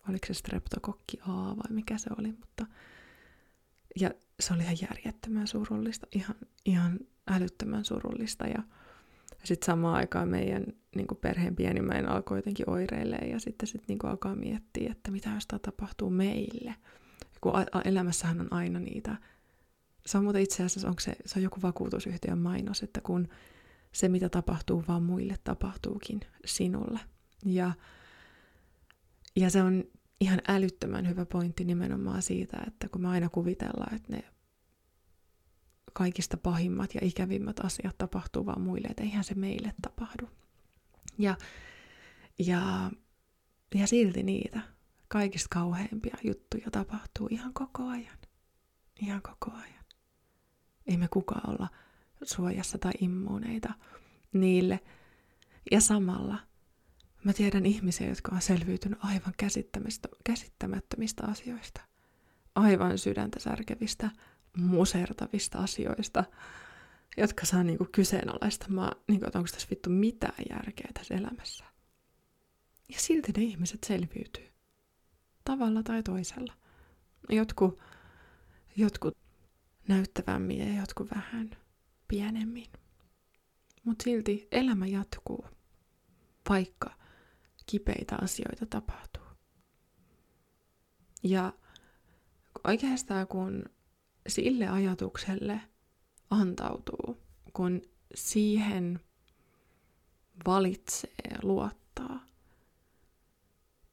oliko 0.09 0.27
se 0.27 0.33
streptokokki 0.33 1.19
A 1.21 1.33
vai 1.33 1.69
mikä 1.69 1.98
se 1.98 2.09
oli, 2.19 2.31
mutta 2.31 2.65
ja 4.00 4.12
se 4.39 4.53
oli 4.53 4.63
ihan 4.63 4.77
järjettömän 4.81 5.48
surullista, 5.48 6.07
ihan, 6.12 6.36
ihan 6.65 7.00
älyttömän 7.27 7.86
surullista 7.86 8.48
ja 8.48 8.63
sitten 9.43 9.65
samaan 9.65 9.96
aikaan 9.96 10.29
meidän 10.29 10.63
niin 10.96 11.08
perheen 11.22 11.55
pienimmäinen 11.55 12.10
alkoi 12.10 12.38
jotenkin 12.38 12.69
oireilee 12.69 13.27
ja 13.31 13.39
sitten 13.39 13.67
sit 13.67 13.88
niin 13.88 14.00
alkaa 14.03 14.36
miettiä, 14.36 14.91
että 14.91 15.12
mitä 15.12 15.29
jos 15.29 15.48
tämä 15.48 15.60
tapahtuu 15.60 16.10
meille. 16.10 16.75
Kun 17.41 17.53
elämässähän 17.86 18.41
on 18.41 18.53
aina 18.53 18.79
niitä 18.79 19.15
se 20.05 20.17
on 20.17 20.24
muuten 20.24 20.41
itse 20.41 20.63
asiassa, 20.63 20.88
onko 20.88 21.00
se, 21.00 21.15
se 21.25 21.39
on 21.39 21.43
joku 21.43 21.62
vakuutusyhtiön 21.62 22.38
mainos, 22.38 22.84
että 22.84 23.01
kun 23.01 23.27
se 23.91 24.10
mitä 24.10 24.29
tapahtuu 24.29 24.84
vaan 24.88 25.03
muille 25.03 25.36
tapahtuukin 25.43 26.19
sinulle. 26.46 27.00
Ja, 27.46 27.72
ja 29.36 29.50
se 29.50 29.63
on 29.63 29.84
ihan 30.22 30.41
älyttömän 30.48 31.08
hyvä 31.10 31.25
pointti 31.25 31.63
nimenomaan 31.63 32.22
siitä, 32.22 32.58
että 32.67 32.88
kun 32.89 33.01
me 33.01 33.08
aina 33.08 33.29
kuvitellaan, 33.29 33.96
että 33.96 34.15
ne 34.15 34.24
kaikista 35.93 36.38
pahimmat 36.38 36.96
ja 36.96 37.01
ikävimmät 37.03 37.60
asiat 37.60 37.98
tapahtuu 37.98 38.46
vaan 38.46 38.62
muille, 38.62 38.88
että 38.88 39.03
eihän 39.03 39.24
se 39.24 39.36
meille 39.36 39.74
tapahdu. 39.81 40.29
Ja, 41.17 41.38
ja, 42.39 42.91
ja 43.75 43.88
silti 43.88 44.24
niitä 44.24 44.62
kaikista 45.08 45.48
kauheimpia 45.50 46.17
juttuja 46.24 46.72
tapahtuu 46.72 47.27
ihan 47.31 47.53
koko 47.53 47.88
ajan. 47.88 48.17
Ihan 49.01 49.22
koko 49.22 49.51
ajan. 49.51 49.86
Ei 50.88 50.98
me 50.98 51.08
kukaan 51.08 51.50
olla 51.50 51.69
suojassa 52.24 52.77
tai 52.77 52.91
immuuneita 53.01 53.74
niille. 54.34 54.79
Ja 55.72 55.81
samalla 55.81 56.38
mä 57.24 57.34
tiedän 57.34 57.65
ihmisiä, 57.65 58.10
jotka 58.10 58.36
on 58.36 58.41
selviytynyt 58.41 59.00
aivan 59.01 59.34
käsittämättömistä 60.24 61.24
asioista. 61.25 61.81
Aivan 62.55 62.98
sydäntä 62.98 63.39
särkevistä, 63.39 64.12
musertavista 64.61 65.59
asioista, 65.59 66.23
jotka 67.17 67.45
saa 67.45 67.63
niinku 67.63 67.87
kyseenalaistamaan, 67.91 68.95
niinku, 69.07 69.25
että 69.25 69.39
onko 69.39 69.49
tässä 69.53 69.67
vittu 69.69 69.89
mitään 69.89 70.43
järkeä 70.49 70.89
tässä 70.93 71.13
elämässä. 71.15 71.63
Ja 72.89 72.99
silti 72.99 73.31
ne 73.37 73.43
ihmiset 73.43 73.83
selviytyy. 73.83 74.49
Tavalla 75.45 75.83
tai 75.83 76.03
toisella. 76.03 76.53
Jotkut, 77.29 77.79
jotkut 78.75 79.17
näyttävämmin 79.87 80.59
ja 80.59 80.79
jotkut 80.79 81.07
vähän 81.15 81.49
pienemmin. 82.07 82.67
Mutta 83.83 84.03
silti 84.03 84.47
elämä 84.51 84.87
jatkuu, 84.87 85.45
vaikka 86.49 86.95
kipeitä 87.65 88.15
asioita 88.21 88.65
tapahtuu. 88.65 89.23
Ja 91.23 91.53
oikeastaan 92.63 93.27
kun 93.27 93.63
sille 94.27 94.67
ajatukselle 94.67 95.61
antautuu, 96.29 97.17
kun 97.53 97.81
siihen 98.15 98.99
valitsee 100.45 101.39
luottaa, 101.43 102.25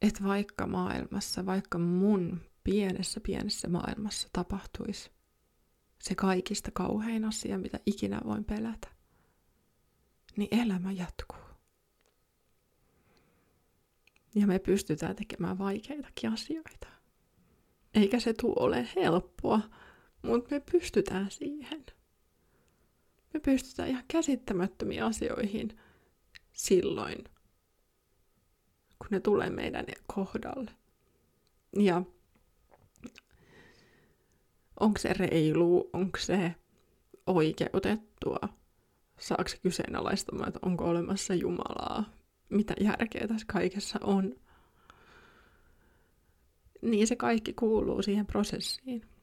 että 0.03 0.25
vaikka 0.25 0.67
maailmassa, 0.67 1.47
vaikka 1.47 1.79
mun 1.79 2.41
pienessä 2.65 3.21
pienessä 3.21 3.69
maailmassa 3.69 4.29
tapahtuisi 4.33 5.11
se 5.99 6.15
kaikista 6.15 6.71
kauhein 6.71 7.25
asia, 7.25 7.59
mitä 7.59 7.81
ikinä 7.87 8.21
voin 8.25 8.45
pelätä, 8.45 8.89
niin 10.37 10.49
elämä 10.63 10.93
jatkuu. 10.93 11.39
Ja 14.35 14.47
me 14.47 14.59
pystytään 14.59 15.17
tekemään 15.17 15.59
vaikeitakin 15.59 16.33
asioita. 16.33 16.87
Eikä 17.95 18.21
se 18.21 18.35
tule 18.35 18.55
ole 18.57 18.89
helppoa, 18.97 19.61
mutta 20.27 20.55
me 20.55 20.61
pystytään 20.73 21.31
siihen. 21.31 21.87
Me 23.35 23.41
pystytään 23.41 23.89
ihan 23.89 24.05
käsittämättömiin 24.09 25.03
asioihin 25.05 25.79
silloin, 26.53 27.25
kun 28.99 29.09
ne 29.11 29.21
tulee 29.21 29.51
meidän 29.51 29.87
kohdalle. 30.07 30.71
Ja 31.79 32.03
onko 34.81 34.99
se 34.99 35.13
reilu, 35.13 35.91
onko 35.93 36.19
se 36.19 36.55
oikeutettua, 37.27 38.39
saako 39.19 39.49
se 39.49 39.59
kyseenalaistamaan, 39.59 40.49
että 40.49 40.61
onko 40.63 40.85
olemassa 40.85 41.35
Jumalaa, 41.35 42.05
mitä 42.49 42.75
järkeä 42.81 43.29
tässä 43.29 43.47
kaikessa 43.53 43.99
on. 44.03 44.35
Niin 46.83 47.07
se 47.07 47.17
kaikki 47.17 47.53
kuuluu 47.53 48.03
siihen 48.03 48.27
prosessiin. 48.27 49.16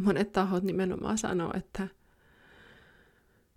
Monet 0.00 0.32
tahot 0.32 0.62
nimenomaan 0.62 1.18
sanoo, 1.18 1.52
että, 1.56 1.88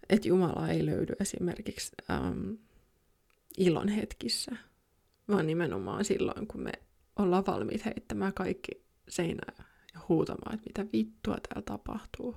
että 0.09 0.27
Jumala 0.27 0.69
ei 0.69 0.85
löydy 0.85 1.13
esimerkiksi 1.19 1.91
ähm, 2.11 2.51
ilon 3.57 3.87
hetkissä, 3.87 4.51
vaan 5.27 5.47
nimenomaan 5.47 6.05
silloin, 6.05 6.47
kun 6.47 6.61
me 6.61 6.71
ollaan 7.15 7.45
valmiit 7.47 7.85
heittämään 7.85 8.33
kaikki 8.33 8.71
seinään 9.07 9.65
ja 9.93 9.99
huutamaan, 10.09 10.53
että 10.53 10.65
mitä 10.67 10.91
vittua 10.93 11.37
täällä 11.49 11.65
tapahtuu. 11.65 12.35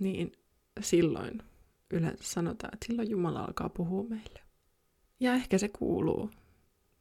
Niin 0.00 0.32
silloin 0.80 1.42
yleensä 1.90 2.24
sanotaan, 2.24 2.74
että 2.74 2.86
silloin 2.86 3.10
Jumala 3.10 3.44
alkaa 3.44 3.68
puhua 3.68 4.04
meille. 4.08 4.40
Ja 5.20 5.34
ehkä 5.34 5.58
se 5.58 5.68
kuuluu. 5.68 6.30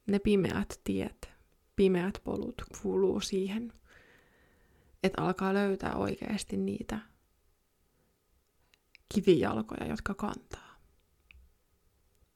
Ne 0.08 0.20
pimeät 0.20 0.82
tiet, 0.84 1.30
pimeät 1.76 2.22
polut 2.24 2.62
kuuluu 2.82 3.22
siihen, 3.22 3.74
että 5.04 5.22
alkaa 5.22 5.54
löytää 5.54 5.96
oikeasti 5.96 6.58
niitä 6.58 7.00
kivijalkoja, 9.14 9.88
jotka 9.88 10.14
kantaa. 10.14 10.76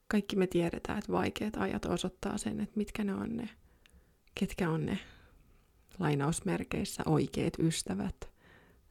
Kaikki 0.08 0.36
me 0.36 0.46
tiedetään, 0.46 0.98
että 0.98 1.12
vaikeat 1.12 1.56
ajat 1.56 1.84
osoittaa 1.84 2.38
sen, 2.38 2.60
että 2.60 2.76
mitkä 2.76 3.04
ne 3.04 3.14
on 3.14 3.36
ne, 3.36 3.48
ketkä 4.34 4.70
on 4.70 4.86
ne 4.86 4.98
lainausmerkeissä 5.98 7.02
oikeat 7.06 7.52
ystävät– 7.58 8.16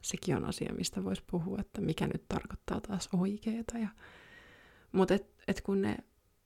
sekin 0.06 0.36
on 0.36 0.44
asia, 0.44 0.74
mistä 0.74 1.04
voisi 1.04 1.22
puhua, 1.26 1.58
että 1.60 1.80
mikä 1.80 2.06
nyt 2.06 2.24
tarkoittaa 2.28 2.80
taas 2.80 3.08
oikeeta. 3.12 3.78
Ja... 3.78 3.88
Mutta 4.92 5.14
et, 5.14 5.26
et 5.48 5.60
kun, 5.60 5.82
ne, 5.82 5.96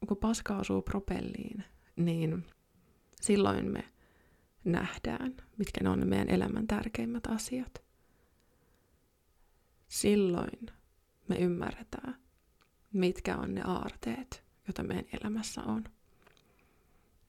kun 0.09 0.17
paska 0.17 0.57
osuu 0.57 0.83
propelliin, 0.83 1.65
niin 1.97 2.47
silloin 3.21 3.73
me 3.73 3.85
nähdään, 4.65 5.37
mitkä 5.57 5.85
ne 5.85 5.91
on 5.91 6.01
ne 6.01 6.07
meidän 6.07 6.31
elämän 6.31 6.67
tärkeimmät 6.67 7.27
asiat. 7.27 7.83
Silloin 9.89 10.67
me 11.29 11.37
ymmärretään, 11.37 12.17
mitkä 12.93 13.37
on 13.37 13.55
ne 13.55 13.63
aarteet, 13.63 14.45
joita 14.67 14.83
meidän 14.83 15.05
elämässä 15.21 15.63
on. 15.63 15.85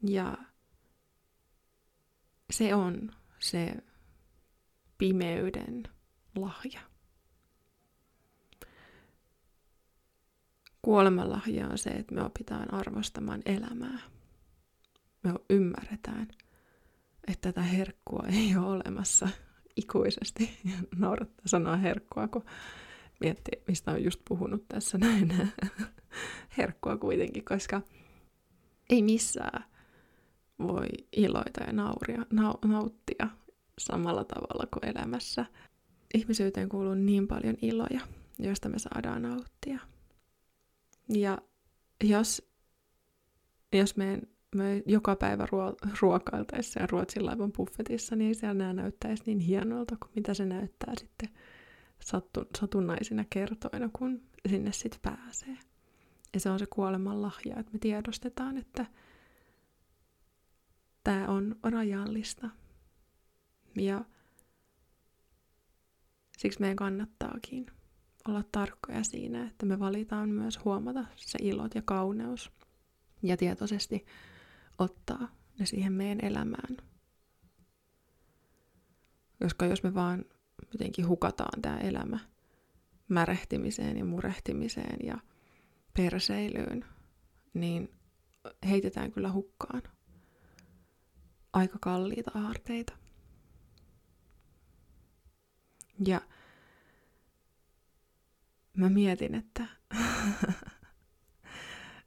Ja 0.08 0.38
se 2.52 2.76
on 2.76 3.12
se 3.40 3.76
pimeyden 4.98 5.84
lahja. 6.36 6.82
Kuolemanlahja 10.82 11.68
on 11.68 11.78
se, 11.78 11.90
että 11.90 12.16
me 12.16 12.24
opitaan 12.24 12.74
arvostamaan 12.74 13.42
elämää. 13.46 14.00
Me 15.24 15.34
ymmärretään, 15.50 16.28
että 17.28 17.52
tätä 17.52 17.62
herkkua 17.62 18.24
ei 18.28 18.58
ole 18.58 18.68
olemassa 18.68 19.28
ikuisesti. 19.76 20.58
Ja 20.66 20.76
naurattaa 20.96 21.46
sanoa 21.46 21.76
herkkua, 21.76 22.28
kun 22.28 22.46
miettii, 23.20 23.64
mistä 23.68 23.92
on 23.92 24.04
just 24.04 24.22
puhunut 24.30 24.68
tässä 24.68 24.98
näin. 24.98 25.34
herkkua 26.58 26.98
kuitenkin, 26.98 27.46
koska 27.46 27.82
ei 28.90 29.02
missään 29.02 29.64
voi 30.68 30.88
iloita 31.12 31.64
ja 31.68 31.74
nauria, 31.74 32.26
nau, 32.32 32.54
nauttia 32.66 33.28
samalla 33.80 34.24
tavalla 34.24 34.68
kuin 34.74 34.98
elämässä 34.98 35.46
ihmisyyteen 36.14 36.70
kuuluu 36.70 36.94
niin 36.94 37.28
paljon 37.28 37.58
iloja, 37.62 38.00
joista 38.40 38.70
me 38.70 38.80
saadaan 38.80 39.22
nauttia. 39.22 39.80
Ja 41.10 41.38
jos, 42.04 42.52
jos 43.74 43.98
me, 43.98 44.22
me 44.56 44.84
joka 44.86 45.16
päivä 45.16 45.46
ruo, 45.52 45.76
ruokailtaessa 46.02 46.80
ja 46.80 46.88
Ruotsin 46.88 47.26
laivan 47.26 47.52
buffetissa, 47.52 48.16
niin 48.16 48.36
siellä 48.36 48.54
nämä 48.54 48.74
näyttäisi 48.74 49.24
niin 49.26 49.40
hienolta 49.40 49.96
kuin 50.00 50.12
mitä 50.16 50.34
se 50.34 50.46
näyttää 50.46 50.94
sitten 51.00 51.30
sattu, 52.00 52.46
satunnaisina 52.60 53.26
kertoina, 53.30 53.90
kun 53.94 54.22
sinne 54.50 54.72
sitten 54.72 55.00
pääsee. 55.02 55.58
Ja 56.34 56.40
se 56.40 56.50
on 56.50 56.60
se 56.60 56.66
kuoleman 56.66 57.22
lahja, 57.22 57.60
että 57.60 57.72
me 57.74 57.80
tiedostetaan, 57.80 58.58
että 58.58 58.86
tämä 61.04 61.28
on 61.28 61.56
rajallista. 61.64 62.50
Ja 63.76 64.06
Siksi 66.42 66.60
meidän 66.60 66.76
kannattaakin 66.76 67.66
olla 68.28 68.44
tarkkoja 68.52 69.04
siinä, 69.04 69.48
että 69.48 69.66
me 69.66 69.80
valitaan 69.80 70.30
myös 70.30 70.66
huomata 70.66 71.06
se 71.16 71.38
ilot 71.42 71.76
ja 71.76 71.82
kauneus 71.86 72.52
ja 73.24 73.38
tietoisesti 73.38 74.06
ottaa 74.78 75.36
ne 75.60 75.66
siihen 75.66 75.94
meidän 75.94 76.26
elämään. 76.26 76.78
Koska 79.44 79.66
jos 79.66 79.84
me 79.84 79.94
vaan 79.94 80.26
jotenkin 80.72 81.08
hukataan 81.08 81.62
tämä 81.62 81.78
elämä 81.78 82.20
märehtimiseen 83.08 83.98
ja 83.98 84.06
murehtimiseen 84.06 84.98
ja 85.04 85.18
perseilyyn, 85.94 86.86
niin 87.54 87.90
heitetään 88.70 89.12
kyllä 89.12 89.32
hukkaan 89.32 89.82
aika 91.54 91.78
kalliita 91.82 92.32
aarteita. 92.34 92.94
Ja 96.06 96.22
mä 98.74 98.90
mietin, 98.90 99.36
että, 99.36 99.68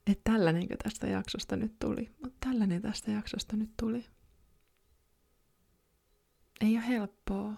että 0.07 0.31
tällainenkö 0.31 0.75
tästä 0.83 1.07
jaksosta 1.07 1.55
nyt 1.55 1.79
tuli. 1.79 2.11
Mutta 2.23 2.47
tällainen 2.49 2.81
tästä 2.81 3.11
jaksosta 3.11 3.55
nyt 3.55 3.71
tuli. 3.79 4.05
Ei 6.61 6.75
ole 6.77 6.87
helppoa, 6.87 7.53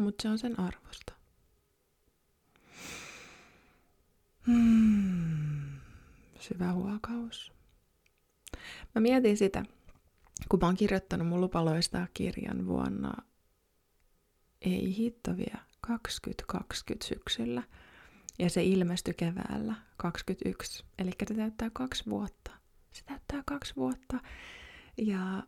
mutta 0.00 0.22
se 0.22 0.28
on 0.28 0.38
sen 0.38 0.60
arvosta. 0.60 1.12
Hmm. 4.46 5.80
Syvä 6.40 6.72
huokaus. 6.72 7.52
Mä 8.94 9.00
mietin 9.00 9.36
sitä, 9.36 9.64
kun 10.48 10.60
mä 10.60 10.66
oon 10.66 10.76
kirjoittanut 10.76 11.28
mun 11.28 11.40
lupaloista 11.40 12.06
kirjan 12.14 12.66
vuonna, 12.66 13.12
ei 14.60 14.96
hitto 14.96 15.36
vielä, 15.36 15.58
2020 15.80 17.06
syksyllä. 17.06 17.62
Ja 18.38 18.50
se 18.50 18.64
ilmestyi 18.64 19.14
keväällä 19.14 19.74
21. 19.96 20.84
Eli 20.98 21.10
se 21.28 21.34
täyttää 21.34 21.70
kaksi 21.72 22.04
vuotta. 22.10 22.50
Se 22.92 23.04
täyttää 23.04 23.42
kaksi 23.46 23.76
vuotta. 23.76 24.20
Ja 24.96 25.42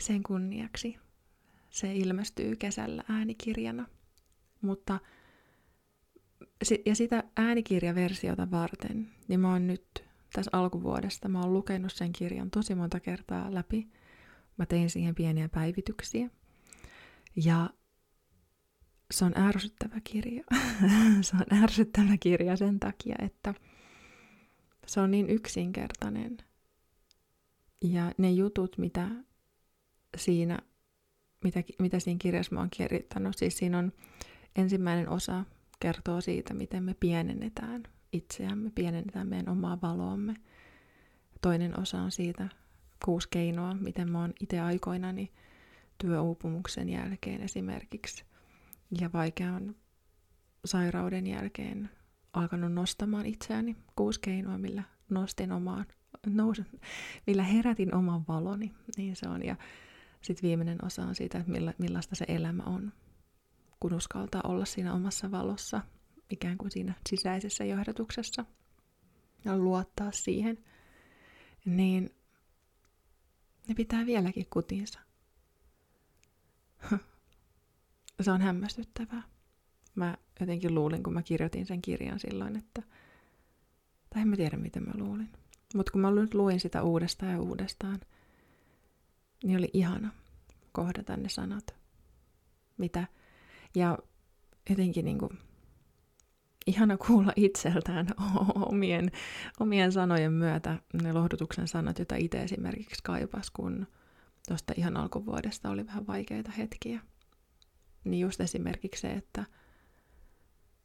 sen 0.00 0.22
kunniaksi 0.22 0.98
se 1.70 1.94
ilmestyy 1.94 2.56
kesällä 2.56 3.04
äänikirjana. 3.08 3.86
Mutta 4.62 5.00
ja 6.86 6.94
sitä 6.94 7.24
äänikirjaversiota 7.36 8.50
varten, 8.50 9.08
niin 9.28 9.40
mä 9.40 9.52
oon 9.52 9.66
nyt 9.66 10.04
tässä 10.32 10.50
alkuvuodesta, 10.52 11.28
mä 11.28 11.40
oon 11.40 11.52
lukenut 11.52 11.92
sen 11.92 12.12
kirjan 12.12 12.50
tosi 12.50 12.74
monta 12.74 13.00
kertaa 13.00 13.54
läpi. 13.54 13.88
Mä 14.56 14.66
tein 14.66 14.90
siihen 14.90 15.14
pieniä 15.14 15.48
päivityksiä. 15.48 16.30
Ja 17.44 17.70
se 19.10 19.24
on 19.24 19.38
ärsyttävä 19.38 20.00
kirja. 20.04 20.44
se 21.20 21.36
on 21.36 21.62
ärsyttävä 21.62 22.16
kirja 22.20 22.56
sen 22.56 22.80
takia, 22.80 23.16
että 23.18 23.54
se 24.86 25.00
on 25.00 25.10
niin 25.10 25.30
yksinkertainen. 25.30 26.38
Ja 27.84 28.12
ne 28.18 28.30
jutut, 28.30 28.78
mitä 28.78 29.08
siinä, 30.16 30.58
mitä, 31.44 31.62
mitä 31.78 32.00
siinä 32.00 32.18
kirjassa 32.18 32.54
mä 32.54 32.60
oon 32.60 32.70
kirjoittanut, 32.70 33.36
siis 33.36 33.58
siinä 33.58 33.78
on 33.78 33.92
ensimmäinen 34.56 35.08
osa 35.08 35.44
kertoo 35.80 36.20
siitä, 36.20 36.54
miten 36.54 36.84
me 36.84 36.94
pienennetään 37.00 37.82
itseämme, 38.12 38.70
pienennetään 38.74 39.28
meidän 39.28 39.48
omaa 39.48 39.78
valoamme. 39.82 40.34
Toinen 41.42 41.80
osa 41.80 41.98
on 41.98 42.12
siitä 42.12 42.48
kuusi 43.04 43.28
keinoa, 43.30 43.74
miten 43.74 44.10
mä 44.10 44.20
oon 44.20 44.32
itse 44.40 44.60
aikoinani 44.60 45.32
työuupumuksen 45.98 46.88
jälkeen 46.88 47.40
esimerkiksi 47.40 48.24
ja 49.00 49.10
vaikean 49.12 49.74
sairauden 50.64 51.26
jälkeen 51.26 51.90
alkanut 52.32 52.72
nostamaan 52.72 53.26
itseäni. 53.26 53.76
Kuusi 53.96 54.20
keinoa, 54.20 54.58
millä 54.58 54.82
nostin 55.10 55.52
omaan, 55.52 55.86
nousin, 56.26 56.66
millä 57.26 57.42
herätin 57.42 57.94
oman 57.94 58.24
valoni, 58.28 58.72
niin 58.96 59.16
se 59.16 59.28
on. 59.28 59.44
Ja 59.44 59.56
sitten 60.22 60.48
viimeinen 60.48 60.84
osa 60.84 61.02
on 61.02 61.14
siitä, 61.14 61.38
että 61.38 61.52
milla, 61.52 61.72
millaista 61.78 62.14
se 62.14 62.24
elämä 62.28 62.62
on, 62.62 62.92
kun 63.80 63.94
uskaltaa 63.94 64.42
olla 64.44 64.64
siinä 64.64 64.94
omassa 64.94 65.30
valossa, 65.30 65.80
ikään 66.30 66.58
kuin 66.58 66.70
siinä 66.70 66.94
sisäisessä 67.08 67.64
johdatuksessa 67.64 68.44
ja 69.44 69.58
luottaa 69.58 70.12
siihen, 70.12 70.58
niin 71.64 72.10
ne 73.68 73.74
pitää 73.74 74.06
vieläkin 74.06 74.46
kutinsa 74.50 75.00
se 78.22 78.30
on 78.30 78.40
hämmästyttävää. 78.40 79.22
Mä 79.94 80.16
jotenkin 80.40 80.74
luulin, 80.74 81.02
kun 81.02 81.12
mä 81.12 81.22
kirjoitin 81.22 81.66
sen 81.66 81.82
kirjan 81.82 82.20
silloin, 82.20 82.56
että... 82.56 82.82
Tai 84.10 84.22
en 84.22 84.28
mä 84.28 84.36
tiedä, 84.36 84.56
miten 84.56 84.82
mä 84.82 84.92
luulin. 84.94 85.28
Mutta 85.74 85.92
kun 85.92 86.00
mä 86.00 86.10
nyt 86.10 86.34
luin 86.34 86.60
sitä 86.60 86.82
uudestaan 86.82 87.32
ja 87.32 87.40
uudestaan, 87.40 88.00
niin 89.44 89.58
oli 89.58 89.70
ihana 89.72 90.10
kohdata 90.72 91.16
ne 91.16 91.28
sanat. 91.28 91.74
Mitä... 92.78 93.06
Ja 93.74 93.98
jotenkin 94.70 95.04
niin 95.04 95.18
kuin, 95.18 95.38
ihana 96.66 96.96
kuulla 96.96 97.32
itseltään 97.36 98.06
omien, 98.72 99.10
omien 99.60 99.92
sanojen 99.92 100.32
myötä 100.32 100.78
ne 101.02 101.12
lohdutuksen 101.12 101.68
sanat, 101.68 101.98
joita 101.98 102.16
itse 102.16 102.42
esimerkiksi 102.42 103.02
kaipas, 103.02 103.50
kun 103.50 103.86
tuosta 104.48 104.74
ihan 104.76 104.96
alkuvuodesta 104.96 105.70
oli 105.70 105.86
vähän 105.86 106.06
vaikeita 106.06 106.50
hetkiä. 106.50 107.00
Niin 108.04 108.20
just 108.20 108.40
esimerkiksi 108.40 109.00
se, 109.00 109.12
että 109.12 109.44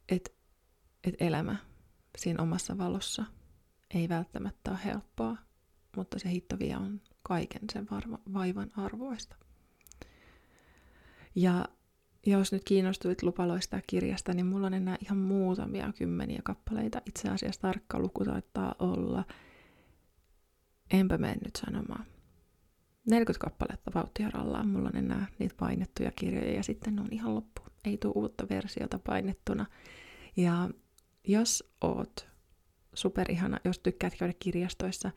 et, 0.08 0.34
et 1.04 1.14
elämä 1.20 1.56
siinä 2.18 2.42
omassa 2.42 2.78
valossa 2.78 3.24
ei 3.94 4.08
välttämättä 4.08 4.70
ole 4.70 4.78
helppoa, 4.84 5.36
mutta 5.96 6.18
se 6.18 6.30
hitto 6.30 6.58
vielä 6.58 6.78
on 6.78 7.00
kaiken 7.22 7.62
sen 7.72 7.86
varma, 7.90 8.18
vaivan 8.34 8.70
arvoista. 8.76 9.36
Ja 11.34 11.64
jos 12.26 12.52
nyt 12.52 12.64
kiinnostuit 12.64 13.22
lupaloista 13.22 13.80
kirjasta, 13.86 14.32
niin 14.34 14.46
mulla 14.46 14.66
on 14.66 14.74
enää 14.74 14.96
ihan 15.02 15.18
muutamia 15.18 15.92
kymmeniä 15.98 16.40
kappaleita. 16.44 17.02
Itse 17.06 17.28
asiassa 17.28 17.60
tarkka 17.60 17.98
luku 17.98 18.24
saattaa 18.24 18.74
olla. 18.78 19.24
Enpä 20.90 21.18
mene 21.18 21.36
nyt 21.44 21.56
sanomaan. 21.56 22.06
40 23.06 23.44
kappaletta 23.44 23.90
vauhtia 23.94 24.30
rallaan. 24.30 24.68
Mulla 24.68 24.88
on 24.88 24.96
enää 24.96 25.26
niitä 25.38 25.54
painettuja 25.58 26.10
kirjoja 26.16 26.54
ja 26.54 26.62
sitten 26.62 26.96
ne 26.96 27.00
on 27.00 27.08
ihan 27.10 27.34
loppu. 27.34 27.62
Ei 27.84 27.98
tule 27.98 28.12
uutta 28.16 28.48
versiota 28.50 28.98
painettuna. 28.98 29.66
Ja 30.36 30.70
jos 31.24 31.72
oot 31.80 32.28
superihana, 32.94 33.60
jos 33.64 33.78
tykkäät 33.78 34.14
käydä 34.18 34.34
kirjastoissa 34.38 35.10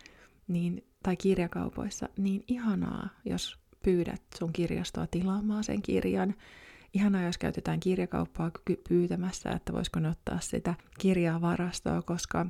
niin, 0.47 0.85
tai 1.03 1.17
kirjakaupoissa, 1.17 2.09
niin 2.17 2.43
ihanaa, 2.47 3.09
jos 3.25 3.59
pyydät 3.83 4.21
sun 4.39 4.53
kirjastoa 4.53 5.07
tilaamaan 5.07 5.63
sen 5.63 5.81
kirjan. 5.81 6.35
Ihanaa, 6.93 7.23
jos 7.23 7.37
käytetään 7.37 7.79
kirjakauppaa 7.79 8.51
pyytämässä, 8.89 9.49
että 9.51 9.73
voisiko 9.73 9.99
ne 9.99 10.09
ottaa 10.09 10.39
sitä 10.39 10.73
kirjaa 10.99 11.41
varastoa, 11.41 12.01
koska 12.01 12.45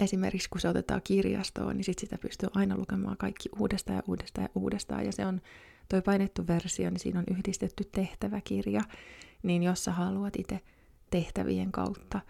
esimerkiksi 0.00 0.50
kun 0.50 0.60
se 0.60 0.68
otetaan 0.68 1.00
kirjastoon, 1.04 1.76
niin 1.76 1.84
sit 1.84 1.98
sitä 1.98 2.18
pystyy 2.18 2.48
aina 2.54 2.76
lukemaan 2.76 3.16
kaikki 3.16 3.48
uudestaan 3.58 3.96
ja 3.96 4.02
uudestaan 4.06 4.44
ja 4.44 4.60
uudestaan. 4.60 5.06
Ja 5.06 5.12
se 5.12 5.26
on 5.26 5.40
toi 5.88 6.02
painettu 6.02 6.46
versio, 6.46 6.90
niin 6.90 7.00
siinä 7.00 7.18
on 7.18 7.36
yhdistetty 7.36 7.84
tehtäväkirja. 7.92 8.80
Niin 9.42 9.62
jos 9.62 9.84
sä 9.84 9.92
haluat 9.92 10.36
itse 10.38 10.60
tehtävien 11.10 11.72
kautta 11.72 12.20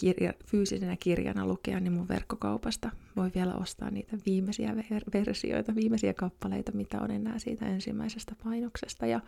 kirja, 0.00 0.32
fyysisenä 0.46 0.96
kirjana 0.96 1.46
lukea, 1.46 1.80
niin 1.80 1.92
mun 1.92 2.08
verkkokaupasta 2.08 2.90
voi 3.16 3.30
vielä 3.34 3.54
ostaa 3.54 3.90
niitä 3.90 4.16
viimeisiä 4.26 4.72
ver- 4.72 5.10
versioita, 5.12 5.74
viimeisiä 5.74 6.14
kappaleita, 6.14 6.72
mitä 6.72 7.00
on 7.00 7.10
enää 7.10 7.38
siitä 7.38 7.66
ensimmäisestä 7.66 8.34
painoksesta. 8.44 9.06
Ja 9.06 9.20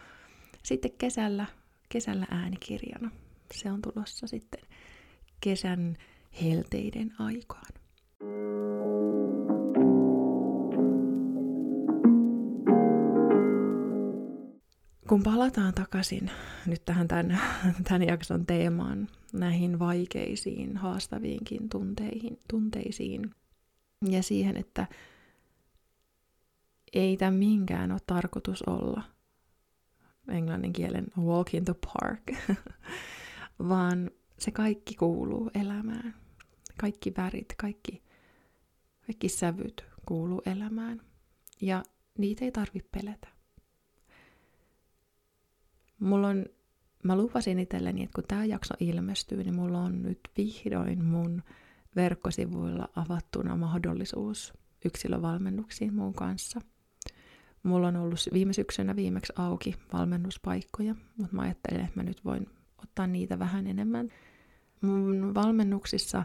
sitten 0.63 0.91
kesällä, 0.99 1.47
kesällä 1.89 2.27
äänikirjana. 2.31 3.11
Se 3.55 3.73
on 3.73 3.83
tulossa 3.83 4.27
sitten 4.27 4.61
kesän 5.41 5.97
helteiden 6.43 7.13
aikaan. 7.19 7.73
Kun 15.09 15.23
palataan 15.23 15.75
takaisin 15.75 16.31
nyt 16.67 16.85
tähän 16.85 17.09
tämän, 17.09 17.41
tämän 17.85 18.03
jakson 18.03 18.47
teemaan, 18.47 19.09
näihin 19.33 19.79
vaikeisiin, 19.79 20.77
haastaviinkin 20.77 21.69
tunteihin, 21.69 22.39
tunteisiin 22.51 23.31
ja 24.09 24.23
siihen, 24.23 24.57
että 24.57 24.87
ei 26.93 27.17
tämä 27.17 27.31
minkään 27.31 27.93
ole 27.93 28.01
tarkoitus 28.07 28.63
olla 28.63 29.03
englannin 30.29 30.73
kielen 30.73 31.07
walk 31.21 31.55
in 31.55 31.65
the 31.65 31.75
park, 31.75 32.23
vaan 33.69 34.11
se 34.39 34.51
kaikki 34.51 34.95
kuuluu 34.95 35.51
elämään. 35.55 36.15
Kaikki 36.81 37.13
värit, 37.17 37.55
kaikki, 37.57 38.03
kaikki 39.07 39.29
sävyt 39.29 39.85
kuuluu 40.07 40.43
elämään. 40.47 41.01
Ja 41.61 41.83
niitä 42.19 42.45
ei 42.45 42.53
tarvitse 42.53 42.89
pelätä. 42.93 43.29
Mulla 46.01 46.29
on, 46.29 46.47
mä 47.05 47.17
lupasin 47.17 47.59
itselleni, 47.59 48.03
että 48.03 48.15
kun 48.15 48.25
tämä 48.29 48.45
jakso 48.45 48.75
ilmestyy, 48.81 49.45
niin 49.45 49.57
mulla 49.57 49.81
on 49.81 50.03
nyt 50.03 50.21
vihdoin 50.37 51.05
mun 51.05 51.43
verkkosivuilla 51.97 52.89
avattuna 52.97 53.57
mahdollisuus 53.57 54.53
yksilövalmennuksiin 54.85 55.95
mun 55.95 56.15
kanssa. 56.15 56.61
Mulla 57.63 57.89
on 57.89 57.97
ollut 57.97 58.19
viime 58.33 58.53
syksynä 58.53 58.97
viimeksi 58.97 59.33
auki 59.37 59.75
valmennuspaikkoja, 59.93 60.95
mutta 61.17 61.37
mä 61.37 61.43
ajattelin, 61.43 61.81
että 61.81 61.97
mä 61.97 62.03
nyt 62.03 62.25
voin 62.25 62.47
ottaa 62.83 63.07
niitä 63.07 63.39
vähän 63.39 63.67
enemmän 63.67 64.09
mun 64.81 65.35
valmennuksissa 65.35 66.25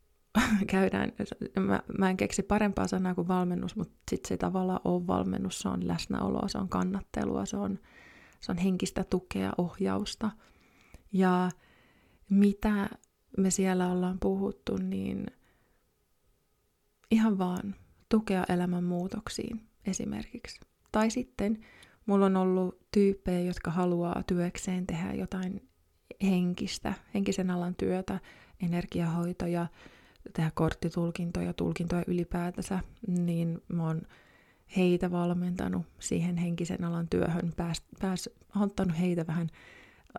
käydään, 0.66 1.12
mä, 1.60 1.82
mä 1.98 2.10
en 2.10 2.16
keksi 2.16 2.42
parempaa 2.42 2.88
sanaa 2.88 3.14
kuin 3.14 3.28
valmennus, 3.28 3.76
mutta 3.76 3.94
sitten 4.10 4.28
se 4.28 4.36
tavallaan 4.36 4.80
on 4.84 5.06
valmennus, 5.06 5.58
se 5.58 5.68
on 5.68 5.88
läsnäoloa, 5.88 6.48
se 6.48 6.58
on 6.58 6.68
kannattelua, 6.68 7.46
se 7.46 7.56
on, 7.56 7.78
se 8.40 8.52
on 8.52 8.58
henkistä 8.58 9.04
tukea, 9.04 9.52
ohjausta. 9.58 10.30
Ja 11.12 11.50
mitä 12.30 12.88
me 13.38 13.50
siellä 13.50 13.88
ollaan 13.88 14.18
puhuttu, 14.20 14.76
niin 14.76 15.26
ihan 17.10 17.38
vaan 17.38 17.74
tukea 18.08 18.44
elämän 18.48 18.84
muutoksiin 18.84 19.66
esimerkiksi. 19.86 20.60
Tai 20.92 21.10
sitten 21.10 21.58
mulla 22.06 22.26
on 22.26 22.36
ollut 22.36 22.86
tyyppejä, 22.90 23.40
jotka 23.40 23.70
haluaa 23.70 24.22
työkseen 24.26 24.86
tehdä 24.86 25.12
jotain 25.12 25.71
henkistä, 26.22 26.94
henkisen 27.14 27.50
alan 27.50 27.74
työtä, 27.74 28.20
energiahoitoja, 28.62 29.66
tehdä 30.32 30.50
korttitulkintoja, 30.54 31.52
tulkintoja 31.52 32.04
ylipäätänsä, 32.06 32.80
niin 33.06 33.62
mä 33.68 33.86
oon 33.86 34.02
heitä 34.76 35.10
valmentanut 35.10 35.86
siihen 35.98 36.36
henkisen 36.36 36.84
alan 36.84 37.08
työhön, 37.08 37.52
pääs, 37.56 37.82
pääs, 38.00 38.30
ottanut 38.60 38.98
heitä 38.98 39.26
vähän 39.26 39.48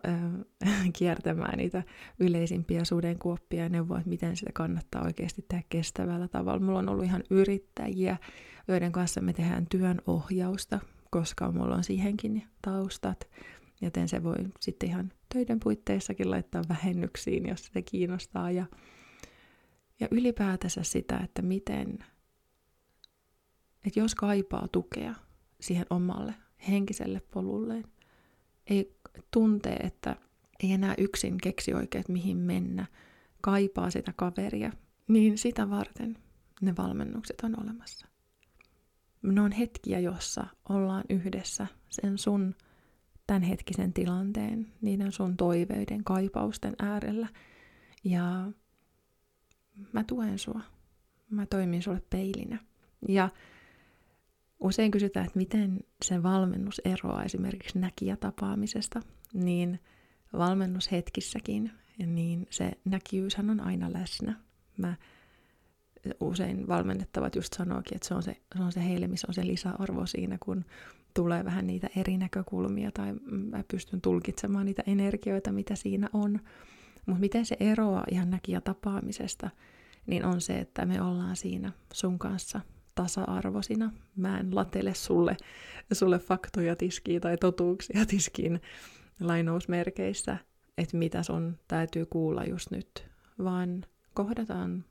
kiertämään 0.98 1.58
niitä 1.58 1.82
yleisimpiä 2.20 2.84
sudenkuoppia 2.84 3.62
ja 3.62 3.68
neuvoa, 3.68 3.98
että 3.98 4.10
miten 4.10 4.36
sitä 4.36 4.50
kannattaa 4.54 5.04
oikeasti 5.04 5.44
tehdä 5.48 5.64
kestävällä 5.68 6.28
tavalla. 6.28 6.60
Mulla 6.60 6.78
on 6.78 6.88
ollut 6.88 7.04
ihan 7.04 7.22
yrittäjiä, 7.30 8.16
joiden 8.68 8.92
kanssa 8.92 9.20
me 9.20 9.32
tehdään 9.32 9.66
työn 9.66 10.00
ohjausta, 10.06 10.80
koska 11.10 11.52
mulla 11.52 11.74
on 11.74 11.84
siihenkin 11.84 12.42
taustat, 12.62 13.28
joten 13.80 14.08
se 14.08 14.22
voi 14.22 14.36
sitten 14.60 14.88
ihan 14.88 15.12
töiden 15.34 15.60
puitteissakin 15.60 16.30
laittaa 16.30 16.62
vähennyksiin, 16.68 17.48
jos 17.48 17.70
se 17.74 17.82
kiinnostaa. 17.82 18.50
Ja, 18.50 18.66
ja 20.00 20.08
ylipäätänsä 20.10 20.82
sitä, 20.82 21.18
että 21.24 21.42
miten, 21.42 21.98
että 23.86 24.00
jos 24.00 24.14
kaipaa 24.14 24.68
tukea 24.68 25.14
siihen 25.60 25.86
omalle 25.90 26.34
henkiselle 26.68 27.20
polulleen, 27.30 27.84
ei 28.66 28.96
tuntee, 29.30 29.76
että 29.76 30.16
ei 30.62 30.72
enää 30.72 30.94
yksin 30.98 31.38
keksi 31.38 31.74
oikein, 31.74 32.04
mihin 32.08 32.36
mennä, 32.36 32.86
kaipaa 33.40 33.90
sitä 33.90 34.12
kaveria, 34.16 34.72
niin 35.08 35.38
sitä 35.38 35.70
varten 35.70 36.18
ne 36.60 36.74
valmennukset 36.78 37.40
on 37.42 37.62
olemassa. 37.62 38.06
Ne 39.22 39.40
on 39.40 39.52
hetkiä, 39.52 40.00
jossa 40.00 40.46
ollaan 40.68 41.04
yhdessä 41.10 41.66
sen 41.90 42.18
sun 42.18 42.54
tämänhetkisen 43.26 43.92
tilanteen, 43.92 44.72
niiden 44.80 45.12
sun 45.12 45.36
toiveiden, 45.36 46.04
kaipausten 46.04 46.74
äärellä. 46.78 47.28
Ja 48.04 48.50
mä 49.92 50.04
tuen 50.04 50.38
sua. 50.38 50.60
Mä 51.30 51.46
toimin 51.46 51.82
sulle 51.82 52.02
peilinä. 52.10 52.58
Ja 53.08 53.28
usein 54.60 54.90
kysytään, 54.90 55.26
että 55.26 55.38
miten 55.38 55.80
se 56.04 56.22
valmennus 56.22 56.80
eroaa 56.84 57.24
esimerkiksi 57.24 57.78
näkijätapaamisesta, 57.78 59.00
niin 59.32 59.80
valmennushetkissäkin, 60.32 61.70
niin 62.06 62.46
se 62.50 62.72
näkyvyyshän 62.84 63.50
on 63.50 63.60
aina 63.60 63.92
läsnä. 63.92 64.34
Mä 64.76 64.96
usein 66.20 66.68
valmennettavat 66.68 67.36
just 67.36 67.52
sanookin, 67.52 67.96
että 67.96 68.08
se 68.08 68.14
on 68.14 68.22
se, 68.22 68.36
se 68.56 68.62
on 68.62 68.72
se 68.72 68.84
heille, 68.84 69.08
missä 69.08 69.26
on 69.28 69.34
se 69.34 69.46
lisäarvo 69.46 70.06
siinä, 70.06 70.38
kun 70.44 70.64
tulee 71.14 71.44
vähän 71.44 71.66
niitä 71.66 71.88
eri 71.96 72.18
näkökulmia 72.18 72.90
tai 72.92 73.14
mä 73.30 73.64
pystyn 73.70 74.00
tulkitsemaan 74.00 74.66
niitä 74.66 74.82
energioita, 74.86 75.52
mitä 75.52 75.74
siinä 75.74 76.08
on. 76.12 76.40
Mutta 77.06 77.20
miten 77.20 77.46
se 77.46 77.56
eroaa 77.60 78.04
ihan 78.10 78.30
näkijä 78.30 78.60
tapaamisesta, 78.60 79.50
niin 80.06 80.24
on 80.24 80.40
se, 80.40 80.58
että 80.58 80.86
me 80.86 81.02
ollaan 81.02 81.36
siinä 81.36 81.72
sun 81.92 82.18
kanssa 82.18 82.60
tasa-arvoisina. 82.94 83.92
Mä 84.16 84.40
en 84.40 84.54
latele 84.54 84.94
sulle, 84.94 85.36
sulle 85.92 86.18
faktoja 86.18 86.76
tiskiin 86.76 87.20
tai 87.20 87.36
totuuksia 87.36 88.06
tiskiin 88.06 88.60
lainausmerkeissä, 89.20 90.36
että 90.78 90.96
mitä 90.96 91.22
sun 91.22 91.58
täytyy 91.68 92.06
kuulla 92.06 92.44
just 92.44 92.70
nyt, 92.70 93.06
vaan 93.44 93.84
kohdataan 94.14 94.84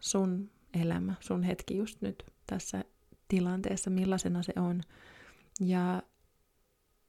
sun 0.00 0.50
elämä, 0.82 1.14
sun 1.20 1.42
hetki 1.42 1.76
just 1.76 2.02
nyt 2.02 2.24
tässä 2.46 2.84
tilanteessa, 3.28 3.90
millaisena 3.90 4.42
se 4.42 4.52
on. 4.56 4.82
Ja 5.60 6.02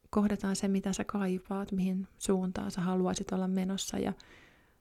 kohdataan 0.10 0.56
se, 0.56 0.68
mitä 0.68 0.94
sä 0.94 1.04
kaipaat, 1.04 1.72
mihin 1.72 2.08
suuntaan 2.18 2.72
sä 2.72 2.82
haluaisit 2.82 3.32
olla 3.32 3.48
menossa 3.48 3.98
ja 3.98 4.14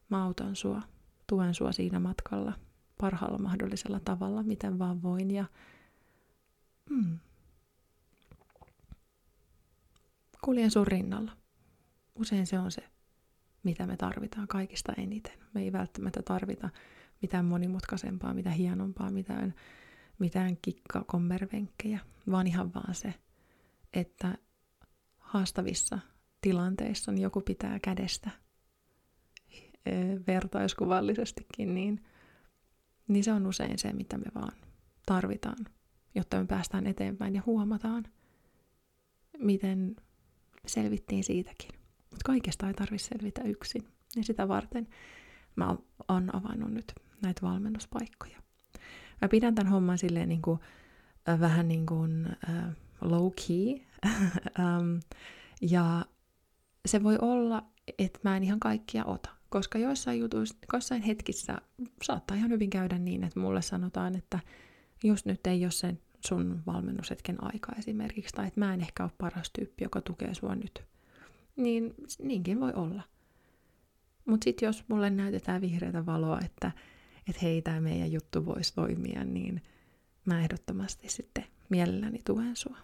mä 0.09 0.25
autan 0.25 0.57
sua, 0.57 0.83
tuen 1.27 1.55
sua 1.55 1.73
siinä 1.73 2.01
matkalla 2.01 2.53
parhaalla 3.01 3.39
mahdollisella 3.39 4.01
tavalla, 4.01 4.43
miten 4.43 4.79
vaan 4.79 5.03
voin 5.03 5.31
ja 5.31 5.45
mm, 6.91 7.19
kuljen 10.45 10.71
sun 10.71 10.87
rinnalla. 10.87 11.33
Usein 12.15 12.47
se 12.47 12.59
on 12.59 12.71
se, 12.71 12.89
mitä 13.63 13.87
me 13.87 13.97
tarvitaan 13.97 14.49
kaikista 14.49 14.93
eniten. 14.93 15.39
Me 15.55 15.63
ei 15.63 15.73
välttämättä 15.73 16.23
tarvita 16.23 16.71
mitään 17.23 17.45
monimutkaisempaa, 17.45 18.35
mitään 18.35 18.57
hienompaa, 18.57 19.11
mitään, 19.11 19.55
mitään 20.19 20.57
kikkakommervenkkejä, 20.63 22.01
vaan 22.31 22.47
ihan 22.47 22.75
vaan 22.75 22.95
se, 22.95 23.15
että 23.93 24.39
haastavissa 25.19 25.99
tilanteissa 26.41 27.13
niin 27.13 27.23
joku 27.23 27.41
pitää 27.41 27.79
kädestä 27.79 28.31
vertaiskuvallisestikin, 30.27 31.75
niin, 31.75 32.05
niin 33.09 33.25
se 33.25 33.33
on 33.33 33.47
usein 33.47 33.79
se, 33.79 33.93
mitä 33.93 34.19
me 34.19 34.27
vaan 34.35 34.53
tarvitaan, 35.07 35.67
jotta 36.15 36.39
me 36.39 36.47
päästään 36.47 36.87
eteenpäin 36.87 37.35
ja 37.35 37.43
huomataan, 37.47 38.05
miten 39.39 39.97
selvittiin 40.67 41.25
siitäkin. 41.25 41.71
Mutta 42.01 42.25
kaikesta 42.25 42.69
ei 42.69 42.75
tarvitse 42.75 43.09
selvitä 43.09 43.43
yksin. 43.43 43.89
Ja 44.17 44.25
sitä 44.25 44.49
varten 44.49 44.89
mä 45.57 45.77
oon 46.09 46.37
avannut 46.37 46.71
nyt 46.71 46.93
näitä 47.23 47.43
valmennuspaikkoja. 47.43 48.39
Mä 49.23 49.29
pidän 49.29 49.55
tämän 49.55 49.73
homman 49.73 49.99
silleen 49.99 50.29
niin 50.29 50.43
kuin, 50.43 50.61
äh, 51.29 51.41
vähän 51.41 51.69
niin 51.69 51.87
kuin 51.87 52.27
äh, 52.49 52.77
low 53.01 53.31
key. 53.47 53.87
um, 54.59 55.01
ja 55.75 56.05
se 56.87 57.03
voi 57.03 57.19
olla, 57.21 57.65
että 57.99 58.19
mä 58.23 58.37
en 58.37 58.45
ihan 58.45 58.61
kaikkia 58.61 59.05
ota. 59.05 59.31
Koska 59.49 59.79
joissain 59.79 60.21
jutuissa, 60.21 60.57
joissain 60.73 61.03
hetkissä 61.03 61.59
saattaa 62.03 62.37
ihan 62.37 62.51
hyvin 62.51 62.71
käydä 62.71 62.99
niin, 62.99 63.25
että 63.25 63.41
mulle 63.41 63.63
sanotaan, 63.63 64.17
että 64.17 64.39
just 65.05 65.27
nyt 65.27 65.47
ei 65.47 65.65
ole 65.65 65.71
sen 65.71 65.99
sun 66.27 66.63
valmennushetken 66.67 67.45
aika 67.45 67.73
esimerkiksi, 67.79 68.35
tai 68.35 68.47
että 68.47 68.61
mä 68.61 68.75
en 68.75 68.81
ehkä 68.81 69.03
ole 69.03 69.13
paras 69.19 69.51
tyyppi, 69.51 69.85
joka 69.85 70.01
tukee 70.01 70.35
sua 70.35 70.55
nyt. 70.55 70.85
Niin 71.57 71.95
niinkin 72.23 72.61
voi 72.61 72.73
olla. 72.73 73.03
Mutta 74.25 74.45
sitten 74.45 74.67
jos 74.67 74.85
mulle 74.89 75.11
näytetään 75.11 75.61
vihreätä 75.61 76.07
valoa, 76.07 76.39
että 76.45 76.73
että 77.29 77.41
hei, 77.43 77.63
tämä 77.63 77.81
meidän 77.81 78.13
juttu 78.13 78.47
voisi 78.47 78.75
toimia, 78.75 79.25
niin 79.25 79.63
mä 80.25 80.41
ehdottomasti 80.41 81.09
sitten 81.09 81.45
mielelläni 81.69 82.21
tuen 82.25 82.57
sua. 82.57 82.77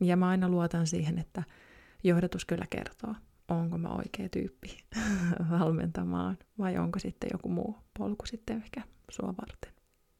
Ja 0.00 0.16
mä 0.16 0.28
aina 0.28 0.48
luotan 0.48 0.86
siihen, 0.86 1.18
että 1.18 1.42
johdatus 2.04 2.44
kyllä 2.44 2.64
kertoo, 2.70 3.14
onko 3.48 3.78
mä 3.78 3.88
oikea 3.88 4.28
tyyppi 4.28 4.78
valmentamaan 5.50 6.38
vai 6.58 6.78
onko 6.78 6.98
sitten 6.98 7.30
joku 7.32 7.48
muu 7.48 7.76
polku 7.98 8.26
sitten 8.26 8.56
ehkä 8.56 8.82
sua 9.10 9.34
varten. 9.40 9.72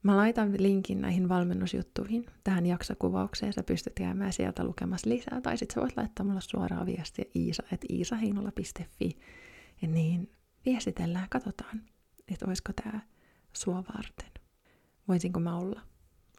Mä 0.02 0.16
laitan 0.16 0.62
linkin 0.62 1.00
näihin 1.00 1.28
valmennusjuttuihin 1.28 2.26
tähän 2.44 2.66
jaksokuvaukseen. 2.66 3.52
Sä 3.52 3.62
pystyt 3.62 3.92
käymään 3.94 4.32
sieltä 4.32 4.64
lukemassa 4.64 5.10
lisää. 5.10 5.40
Tai 5.40 5.58
sitten 5.58 5.74
sä 5.74 5.80
voit 5.80 5.96
laittaa 5.96 6.26
mulle 6.26 6.40
suoraan 6.40 6.86
viestiä 6.86 7.24
iisa, 7.36 7.62
että 7.72 7.86
iisaheinola.fi. 7.90 9.18
Ja 9.82 9.88
niin 9.88 10.30
viestitellään, 10.66 11.28
katsotaan, 11.30 11.82
että 12.28 12.46
olisiko 12.46 12.72
tämä 12.84 13.00
sua 13.52 13.84
varten. 13.96 14.30
Voisinko 15.08 15.40
mä 15.40 15.56
olla 15.56 15.80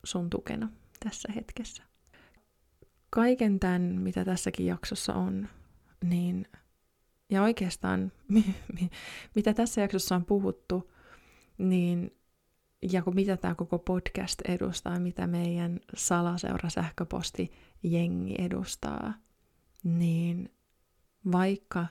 sun 0.03 0.29
tukena 0.29 0.69
tässä 1.05 1.31
hetkessä? 1.35 1.90
Kaiken 3.13 3.59
tämän, 3.59 3.81
mitä 3.81 4.25
tässäkin 4.25 4.65
jaksossa 4.65 5.13
on, 5.13 5.47
niin 6.03 6.47
ja 7.29 7.43
oikeastaan, 7.43 8.11
mitä 9.35 9.53
tässä 9.53 9.81
jaksossa 9.81 10.15
on 10.15 10.25
puhuttu, 10.25 10.91
niin 11.57 12.11
ja 12.91 13.01
kun 13.01 13.15
mitä 13.15 13.37
tämä 13.37 13.55
koko 13.55 13.79
podcast 13.79 14.41
edustaa, 14.47 14.99
mitä 14.99 15.27
meidän 15.27 15.79
salaseura 15.95 16.69
sähköposti 16.69 17.51
jengi 17.83 18.35
edustaa, 18.39 19.13
niin 19.83 20.49
vaikka 21.31 21.87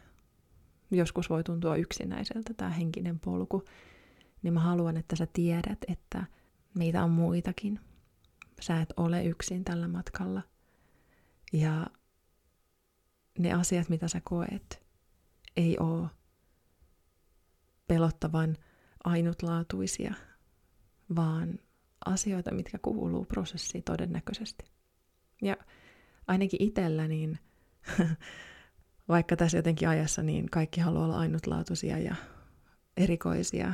joskus 0.90 1.30
voi 1.30 1.44
tuntua 1.44 1.76
yksinäiseltä 1.76 2.54
tämä 2.54 2.70
henkinen 2.70 3.20
polku, 3.20 3.64
niin 4.42 4.54
mä 4.54 4.61
haluan, 4.61 4.96
että 4.96 5.16
sä 5.16 5.26
tiedät, 5.33 5.78
että 5.88 6.24
meitä 6.74 7.04
on 7.04 7.11
muitakin. 7.11 7.80
Sä 8.61 8.80
et 8.80 8.92
ole 8.96 9.24
yksin 9.24 9.64
tällä 9.64 9.88
matkalla. 9.88 10.42
Ja 11.52 11.86
ne 13.38 13.52
asiat, 13.52 13.88
mitä 13.88 14.08
sä 14.08 14.20
koet, 14.24 14.82
ei 15.56 15.78
ole 15.78 16.08
pelottavan 17.86 18.56
ainutlaatuisia, 19.04 20.14
vaan 21.16 21.58
asioita, 22.06 22.54
mitkä 22.54 22.78
kuuluu 22.82 23.24
prosessiin 23.24 23.84
todennäköisesti. 23.84 24.64
Ja 25.42 25.56
ainakin 26.26 26.62
itsellä 26.62 27.08
niin 27.08 27.38
vaikka 29.08 29.36
tässä 29.36 29.58
jotenkin 29.58 29.88
ajassa 29.88 30.22
niin 30.22 30.50
kaikki 30.50 30.80
haluaa 30.80 31.04
olla 31.04 31.18
ainutlaatuisia 31.18 31.98
ja 31.98 32.14
erikoisia, 32.96 33.72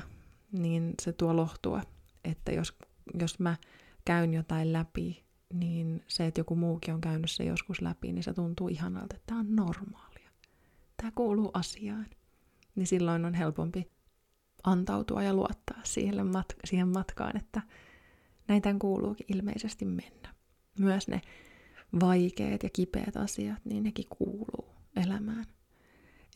niin 0.52 0.94
se 1.02 1.12
tuo 1.12 1.36
lohtua, 1.36 1.82
että 2.24 2.52
jos, 2.52 2.78
jos 3.20 3.38
mä 3.38 3.56
käyn 4.04 4.34
jotain 4.34 4.72
läpi, 4.72 5.25
niin 5.52 6.04
se, 6.08 6.26
että 6.26 6.40
joku 6.40 6.56
muukin 6.56 6.94
on 6.94 7.00
käynyt 7.00 7.30
se 7.30 7.44
joskus 7.44 7.80
läpi, 7.80 8.12
niin 8.12 8.22
se 8.22 8.32
tuntuu 8.32 8.68
ihanalta, 8.68 9.16
että 9.16 9.26
tämä 9.26 9.40
on 9.40 9.56
normaalia. 9.56 10.30
Tämä 10.96 11.12
kuuluu 11.14 11.50
asiaan. 11.54 12.06
Niin 12.74 12.86
silloin 12.86 13.24
on 13.24 13.34
helpompi 13.34 13.90
antautua 14.64 15.22
ja 15.22 15.34
luottaa 15.34 15.80
siihen, 15.84 16.14
mat- 16.14 16.60
siihen 16.64 16.88
matkaan, 16.88 17.36
että 17.36 17.62
näin 18.48 18.62
tämän 18.62 18.78
kuuluukin 18.78 19.26
ilmeisesti 19.36 19.84
mennä. 19.84 20.34
Myös 20.78 21.08
ne 21.08 21.20
vaikeat 22.00 22.62
ja 22.62 22.70
kipeät 22.72 23.16
asiat, 23.16 23.64
niin 23.64 23.82
nekin 23.82 24.06
kuuluu 24.18 24.74
elämään. 24.96 25.46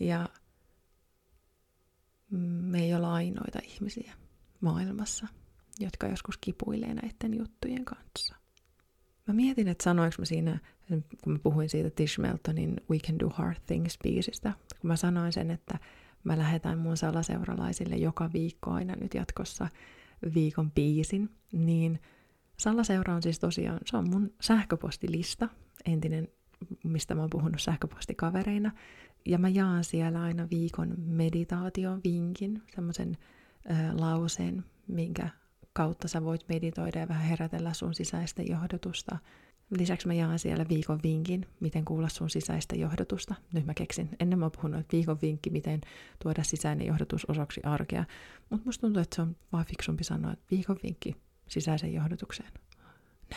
Ja 0.01 0.29
me 2.40 2.85
ei 2.85 2.94
olla 2.94 3.14
ainoita 3.14 3.59
ihmisiä 3.64 4.14
maailmassa, 4.61 5.27
jotka 5.81 6.07
joskus 6.07 6.38
kipuilee 6.38 6.94
näiden 6.94 7.38
juttujen 7.38 7.85
kanssa. 7.85 8.39
Mä 9.31 9.35
mietin, 9.35 9.69
että 9.69 9.85
sanoinko 9.85 10.16
mä 10.19 10.25
siinä, 10.25 10.59
kun 11.25 11.33
mä 11.33 11.38
puhuin 11.38 11.69
siitä 11.69 11.90
Tish 11.90 12.19
Meltonin 12.19 12.77
We 12.90 12.99
Can 12.99 13.19
Do 13.19 13.29
Hard 13.29 13.57
Things 13.66 13.99
biisistä, 14.03 14.53
kun 14.81 14.88
mä 14.88 14.97
sanoin 14.97 15.33
sen, 15.33 15.51
että 15.51 15.79
mä 16.25 16.38
lähetän 16.38 16.79
mun 16.79 16.97
salaseuralaisille 16.97 17.97
joka 17.97 18.33
viikko 18.33 18.71
aina 18.71 18.95
nyt 18.97 19.14
jatkossa 19.14 19.69
viikon 20.35 20.71
biisin, 20.71 21.31
niin 21.53 22.01
salaseura 22.57 23.14
on 23.14 23.23
siis 23.23 23.38
tosiaan, 23.38 23.79
se 23.87 23.97
on 23.97 24.11
mun 24.11 24.33
sähköpostilista, 24.40 25.49
entinen, 25.87 26.29
mistä 26.85 27.14
mä 27.14 27.21
oon 27.21 27.31
puhunut 27.31 27.61
sähköpostikavereina, 27.61 28.73
ja 29.27 29.38
mä 29.38 29.49
jaan 29.49 29.85
siellä 29.85 30.23
aina 30.23 30.49
viikon 30.51 30.95
meditaation 30.97 32.01
vinkin, 32.05 32.62
semmoisen 32.75 33.16
lauseen, 33.93 34.64
minkä 34.87 35.29
kautta 35.72 36.09
sä 36.09 36.24
voit 36.24 36.48
meditoida 36.48 36.98
ja 36.98 37.09
vähän 37.09 37.24
herätellä 37.24 37.72
sun 37.72 37.94
sisäistä 37.94 38.42
johdotusta. 38.42 39.18
Lisäksi 39.78 40.06
mä 40.06 40.14
jaan 40.14 40.38
siellä 40.38 40.64
viikon 40.68 41.00
vinkin, 41.02 41.46
miten 41.61 41.85
kuulla 41.85 42.09
sun 42.09 42.30
sisäistä 42.30 42.76
johdotusta. 42.76 43.35
Nyt 43.52 43.66
mä 43.66 43.74
keksin, 43.74 44.09
ennen 44.20 44.38
mä 44.38 44.44
oon 44.44 44.52
puhunut, 44.52 44.80
että 44.80 44.96
viikon 44.96 45.18
vinkki, 45.22 45.50
miten 45.50 45.80
tuoda 46.22 46.42
sisäinen 46.42 46.87
johdotus 46.87 47.24
osaksi 47.24 47.61
arkea. 47.64 48.04
Mutta 48.50 48.64
musta 48.64 48.80
tuntuu, 48.80 49.02
että 49.02 49.16
se 49.16 49.22
on 49.22 49.37
vaan 49.52 49.64
fiksumpi 49.64 50.04
sanoa, 50.04 50.33
että 50.33 50.44
viikon 50.50 50.78
vinkki 50.83 51.16
sisäiseen 51.48 51.94
johdotukseen. 51.94 52.52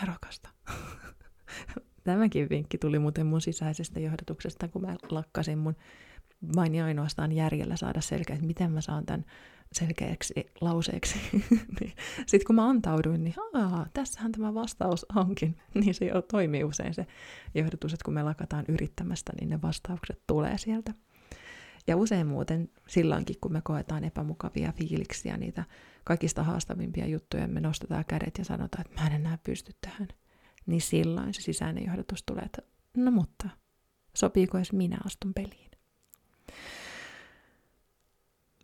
Nerokasta. 0.01 0.49
Tämäkin 2.03 2.49
vinkki 2.49 2.77
tuli 2.77 2.99
muuten 2.99 3.25
mun 3.25 3.41
sisäisestä 3.41 3.99
johdotuksesta, 3.99 4.67
kun 4.67 4.81
mä 4.81 4.95
lakkasin 5.09 5.57
mun 5.57 5.75
vain 6.55 6.75
ja 6.75 6.85
ainoastaan 6.85 7.31
järjellä 7.31 7.75
saada 7.75 8.01
selkeä, 8.01 8.33
että 8.33 8.47
miten 8.47 8.71
mä 8.71 8.81
saan 8.81 9.05
tämän 9.05 9.25
selkeäksi 9.71 10.33
lauseeksi. 10.61 11.19
niin. 11.79 11.93
Sitten 12.25 12.47
kun 12.47 12.55
mä 12.55 12.69
antauduin, 12.69 13.23
niin 13.23 13.35
Aa, 13.53 13.85
tässähän 13.93 14.31
tämä 14.31 14.53
vastaus 14.53 15.05
onkin. 15.15 15.55
niin 15.83 15.93
se 15.93 16.05
jo 16.05 16.21
toimii 16.21 16.63
usein 16.63 16.93
se 16.93 17.07
johdatus, 17.55 17.93
että 17.93 18.05
kun 18.05 18.13
me 18.13 18.23
lakataan 18.23 18.65
yrittämästä, 18.67 19.33
niin 19.39 19.49
ne 19.49 19.61
vastaukset 19.61 20.21
tulee 20.27 20.57
sieltä. 20.57 20.93
Ja 21.87 21.97
usein 21.97 22.27
muuten 22.27 22.69
silloinkin, 22.87 23.35
kun 23.41 23.53
me 23.53 23.61
koetaan 23.63 24.03
epämukavia 24.03 24.71
fiiliksiä, 24.71 25.37
niitä 25.37 25.63
kaikista 26.03 26.43
haastavimpia 26.43 27.07
juttuja, 27.07 27.47
me 27.47 27.59
nostetaan 27.59 28.05
kädet 28.07 28.37
ja 28.37 28.45
sanotaan, 28.45 28.85
että 28.85 29.01
mä 29.01 29.07
en 29.07 29.13
enää 29.13 29.37
pysty 29.43 29.71
tähän. 29.81 30.07
Niin 30.65 30.81
silloin 30.81 31.33
se 31.33 31.41
sisäinen 31.41 31.85
johdatus 31.85 32.23
tulee, 32.25 32.43
että 32.43 32.61
no 32.97 33.11
mutta, 33.11 33.49
sopiiko 34.15 34.57
jos 34.57 34.73
minä 34.73 34.97
astun 35.05 35.33
peliin? 35.33 35.72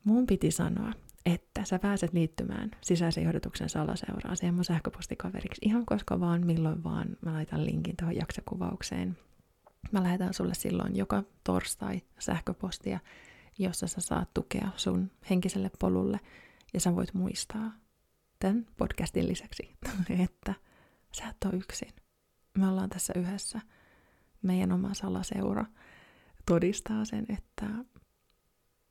Mun 0.04 0.26
piti 0.28 0.52
sanoa, 0.52 0.94
että 1.26 1.66
sä 1.66 1.80
pääset 1.80 2.14
liittymään 2.14 2.72
sisäisen 2.82 3.24
johdatuksen 3.24 3.70
salaseuraan 3.70 4.38
siihen 4.38 4.56
mun 4.56 4.66
sähköpostikaveriksi 4.66 5.62
ihan 5.66 5.86
koska 5.86 6.20
vaan, 6.20 6.46
milloin 6.46 6.84
vaan. 6.84 7.18
Mä 7.22 7.34
laitan 7.34 7.66
linkin 7.66 7.96
tuohon 7.98 8.16
jaksokuvaukseen. 8.16 9.18
Mä 9.92 10.04
lähetän 10.04 10.34
sulle 10.34 10.54
silloin 10.54 10.96
joka 10.96 11.24
torstai 11.44 12.02
sähköpostia, 12.20 13.00
jossa 13.60 13.88
sä 13.88 14.02
saat 14.02 14.34
tukea 14.34 14.70
sun 14.76 15.12
henkiselle 15.30 15.72
polulle 15.80 16.20
ja 16.74 16.80
sä 16.80 16.96
voit 16.96 17.14
muistaa 17.14 17.72
tämän 18.40 18.66
podcastin 18.78 19.28
lisäksi, 19.28 19.76
että 20.24 20.54
sä 21.12 21.28
et 21.28 21.46
ole 21.46 21.56
yksin. 21.56 21.90
Me 22.58 22.68
ollaan 22.68 22.90
tässä 22.90 23.14
yhdessä. 23.16 23.62
Meidän 24.42 24.72
oma 24.72 24.94
salaseura 24.94 25.66
todistaa 26.50 27.06
sen, 27.06 27.26
että 27.30 27.66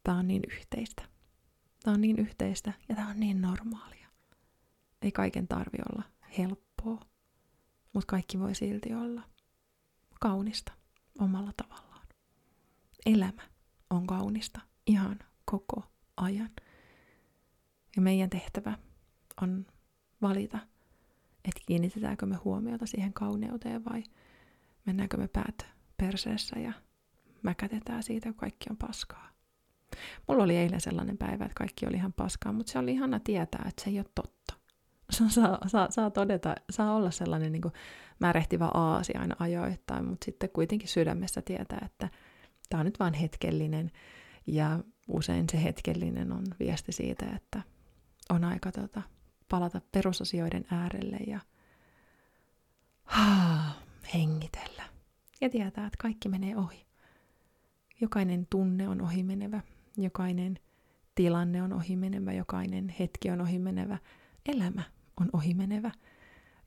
Tämä 0.09 0.19
on 0.19 0.29
niin 0.29 0.43
yhteistä. 0.53 1.03
Tämä 1.83 1.95
on 1.95 2.01
niin 2.01 2.19
yhteistä 2.19 2.73
ja 2.89 2.95
tämä 2.95 3.09
on 3.09 3.21
niin 3.21 3.41
normaalia. 3.41 4.09
Ei 5.03 5.13
kaiken 5.13 5.49
tarvi 5.49 5.79
olla 5.93 6.03
helppoa, 6.39 7.01
mutta 7.93 8.07
kaikki 8.07 8.39
voi 8.39 8.55
silti 8.55 8.95
olla 8.95 9.23
kaunista 10.21 10.73
omalla 11.19 11.53
tavallaan. 11.57 12.07
Elämä 13.07 13.43
on 13.91 14.07
kaunista 14.07 14.61
ihan 14.87 15.19
koko 15.45 15.83
ajan. 16.17 16.51
Ja 17.97 18.03
meidän 18.03 18.31
tehtävä 18.31 18.79
on 19.43 19.67
valita, 20.23 20.59
että 21.45 21.61
kiinnitetäänkö 21.67 22.27
me 22.27 22.37
huomiota 22.37 22.87
siihen 22.87 23.13
kauneuteen 23.13 23.85
vai 23.85 24.03
mennäänkö 24.87 25.17
me 25.17 25.29
päät 25.29 25.67
perseessä 25.97 26.59
ja 26.59 26.73
mäkätetään 27.43 28.03
siitä, 28.03 28.29
kun 28.29 28.35
kaikki 28.35 28.67
on 28.71 28.77
paskaa. 28.77 29.29
Mulla 30.29 30.45
oli 30.45 30.57
eilen 30.57 30.81
sellainen 30.81 31.19
päivä, 31.19 31.45
että 31.45 31.55
kaikki 31.55 31.87
oli 31.87 31.97
ihan 31.97 32.13
paskaa, 32.13 32.53
mutta 32.53 32.73
se 32.73 32.79
oli 32.79 32.93
ihana 32.93 33.21
tietää, 33.21 33.65
että 33.69 33.85
se 33.85 33.91
ei 33.91 33.99
ole 33.99 34.07
totta. 34.15 34.55
Saa, 35.11 35.59
saa, 35.69 35.91
saa 35.91 36.11
todeta, 36.11 36.55
saa 36.71 36.95
olla 36.95 37.11
sellainen 37.11 37.53
niin 37.53 37.63
märehtivä 38.19 38.67
aasi 38.75 39.15
aina 39.15 39.37
ajoittain, 39.39 40.05
mutta 40.05 40.25
sitten 40.25 40.51
kuitenkin 40.51 40.89
sydämessä 40.89 41.43
tietää, 41.43 41.83
että 41.85 42.09
tämä 42.69 42.81
on 42.81 42.87
nyt 42.87 43.01
vain 43.01 43.15
hetkellinen. 43.15 43.91
Ja 44.47 44.79
usein 45.09 45.47
se 45.53 45.63
hetkellinen 45.63 46.33
on 46.33 46.45
viesti 46.61 46.93
siitä, 46.93 47.27
että 47.37 47.63
on 48.31 48.45
aika 48.45 48.73
tota, 48.73 49.03
palata 49.49 49.81
perusasioiden 49.93 50.65
äärelle 50.71 51.17
ja 51.27 51.41
haa, 53.05 53.73
hengitellä. 54.15 54.83
Ja 55.41 55.51
tietää, 55.51 55.87
että 55.87 55.99
kaikki 55.99 56.29
menee 56.29 56.57
ohi. 56.57 56.88
Jokainen 58.01 58.47
tunne 58.51 58.89
on 58.89 59.01
ohimenevä, 59.01 59.61
jokainen 59.97 60.59
tilanne 61.15 61.63
on 61.63 61.73
ohimenevä, 61.73 62.33
jokainen 62.33 62.95
hetki 62.99 63.31
on 63.31 63.41
ohimenevä, 63.41 63.99
elämä 64.47 64.83
on 65.21 65.29
ohimenevä. 65.33 65.91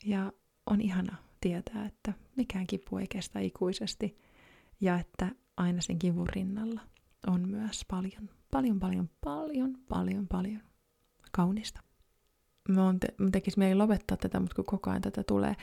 Ja 0.05 0.33
on 0.65 0.81
ihana 0.81 1.15
tietää, 1.41 1.85
että 1.85 2.13
mikään 2.35 2.67
kipu 2.67 2.97
ei 2.97 3.07
kestä 3.07 3.39
ikuisesti 3.39 4.17
ja 4.81 4.99
että 4.99 5.31
aina 5.57 5.81
sen 5.81 5.99
kivun 5.99 6.29
rinnalla 6.29 6.81
on 7.27 7.49
myös 7.49 7.85
paljon, 7.87 8.29
paljon, 8.51 8.79
paljon, 8.79 9.09
paljon, 9.21 9.77
paljon, 9.89 10.27
paljon 10.27 10.61
kaunista. 11.31 11.81
Mä, 12.69 12.95
te, 12.99 13.07
mä 13.17 13.29
tekis 13.31 13.57
mieli 13.57 13.75
lopettaa 13.75 14.17
tätä, 14.17 14.39
mutta 14.39 14.55
kun 14.55 14.65
koko 14.65 14.89
ajan 14.89 15.01
tätä 15.01 15.23
tulee. 15.23 15.55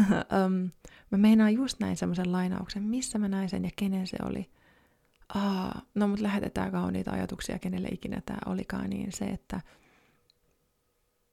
mä 1.10 1.18
meinaan 1.18 1.54
just 1.54 1.80
näin 1.80 1.96
semmoisen 1.96 2.32
lainauksen, 2.32 2.82
missä 2.82 3.18
mä 3.18 3.28
näin 3.28 3.48
sen 3.48 3.64
ja 3.64 3.70
kenen 3.76 4.06
se 4.06 4.16
oli– 4.22 4.50
Aa, 5.34 5.82
no 5.94 6.08
mutta 6.08 6.22
lähetetään 6.22 6.72
kauniita 6.72 7.10
ajatuksia, 7.10 7.58
kenelle 7.58 7.88
ikinä 7.88 8.22
tämä 8.26 8.38
olikaan, 8.46 8.90
niin 8.90 9.12
se, 9.12 9.24
että 9.24 9.60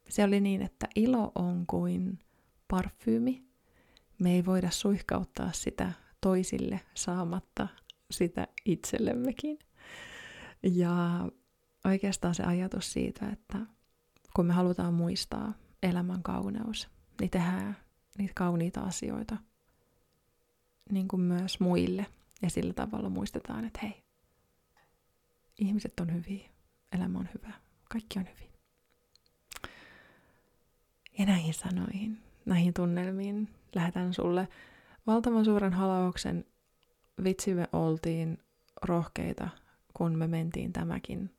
se 0.10 0.24
oli 0.24 0.40
niin, 0.40 0.62
että 0.62 0.88
ilo 0.96 1.32
on 1.36 1.68
kuin 1.68 2.20
parfyymi. 2.68 3.44
Me 4.20 4.32
ei 4.34 4.46
voida 4.46 4.70
suihkauttaa 4.72 5.52
sitä 5.52 5.91
toisille 6.22 6.80
saamatta 6.93 7.68
sitä 8.12 8.47
itsellemmekin. 8.66 9.60
Ja 10.64 11.28
oikeastaan 11.86 12.36
se 12.36 12.43
ajatus 12.43 12.93
siitä, 12.93 13.30
että 13.30 13.58
kun 14.36 14.45
me 14.45 14.54
halutaan 14.54 14.93
muistaa 14.93 15.54
elämän 15.84 16.24
kauneus, 16.24 16.89
niin 17.20 17.30
tehdään 17.30 17.78
niitä 18.18 18.34
kauniita 18.36 18.82
asioita 18.82 19.38
niin 20.91 21.08
kuin 21.08 21.22
myös 21.22 21.60
muille– 21.60 22.06
ja 22.42 22.50
sillä 22.50 22.74
tavalla 22.74 23.10
muistetaan, 23.10 23.66
että 23.66 23.80
hei, 23.84 24.04
ihmiset 25.60 26.00
on 26.00 26.14
hyviä, 26.14 26.50
elämä 26.92 27.20
on 27.20 27.30
hyvä, 27.34 27.54
kaikki 27.89 28.20
on 28.20 28.26
hyvin. 28.36 28.52
Ja 31.20 31.26
näihin 31.26 31.54
sanoihin, 31.54 32.20
näihin 32.46 32.74
tunnelmiin 32.74 33.50
lähetän 33.76 34.14
sulle 34.14 34.48
valtavan 35.08 35.46
suuren 35.46 35.74
halauksen. 35.74 36.46
Vitsi 37.24 37.54
me 37.54 37.68
oltiin 37.74 38.38
rohkeita, 38.82 39.50
kun 39.94 40.18
me 40.18 40.28
mentiin 40.28 40.74
tämäkin 40.74 41.36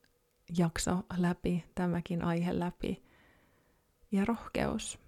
jakso 0.59 1.03
läpi, 1.17 1.65
tämäkin 1.75 2.25
aihe 2.25 2.59
läpi. 2.59 3.03
Ja 4.13 4.25
rohkeus, 4.25 4.99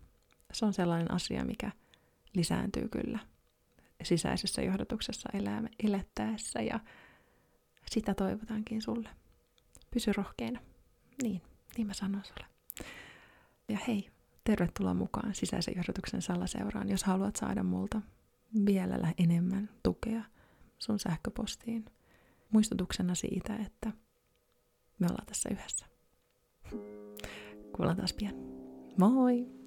se 0.52 0.64
on 0.64 0.72
sellainen 0.72 1.10
asia, 1.10 1.44
mikä 1.44 1.70
lisääntyy 2.34 2.88
kyllä 2.88 3.18
sisäisessä 4.02 4.62
johdotuksessa 4.62 5.28
elää, 5.34 5.62
elettäessä 5.84 6.60
ja 6.60 6.80
sitä 7.90 8.14
toivotankin 8.14 8.82
sulle. 8.82 9.08
Pysy 9.90 10.12
rohkeina. 10.12 10.60
Niin, 11.22 11.42
niin 11.76 11.86
mä 11.86 11.94
sanon 11.94 12.24
sulle. 12.24 12.46
Ja 13.68 13.78
hei, 13.88 14.10
tervetuloa 14.44 14.94
mukaan 14.94 15.34
sisäisen 15.34 15.74
johdatuksen 15.76 16.22
salaseuraan, 16.22 16.88
jos 16.88 17.04
haluat 17.04 17.36
saada 17.36 17.62
multa 17.62 18.00
vielä 18.66 19.14
enemmän 19.18 19.70
tukea 19.82 20.24
sun 20.78 20.98
sähköpostiin. 20.98 21.84
Muistutuksena 22.50 23.14
siitä, 23.14 23.56
että 23.56 23.92
me 24.98 25.06
ollaan 25.06 25.26
tässä 25.26 25.48
yhdessä. 25.52 25.86
Kuullaan 27.76 27.96
taas 27.96 28.12
pian. 28.12 28.34
Moi! 28.98 29.63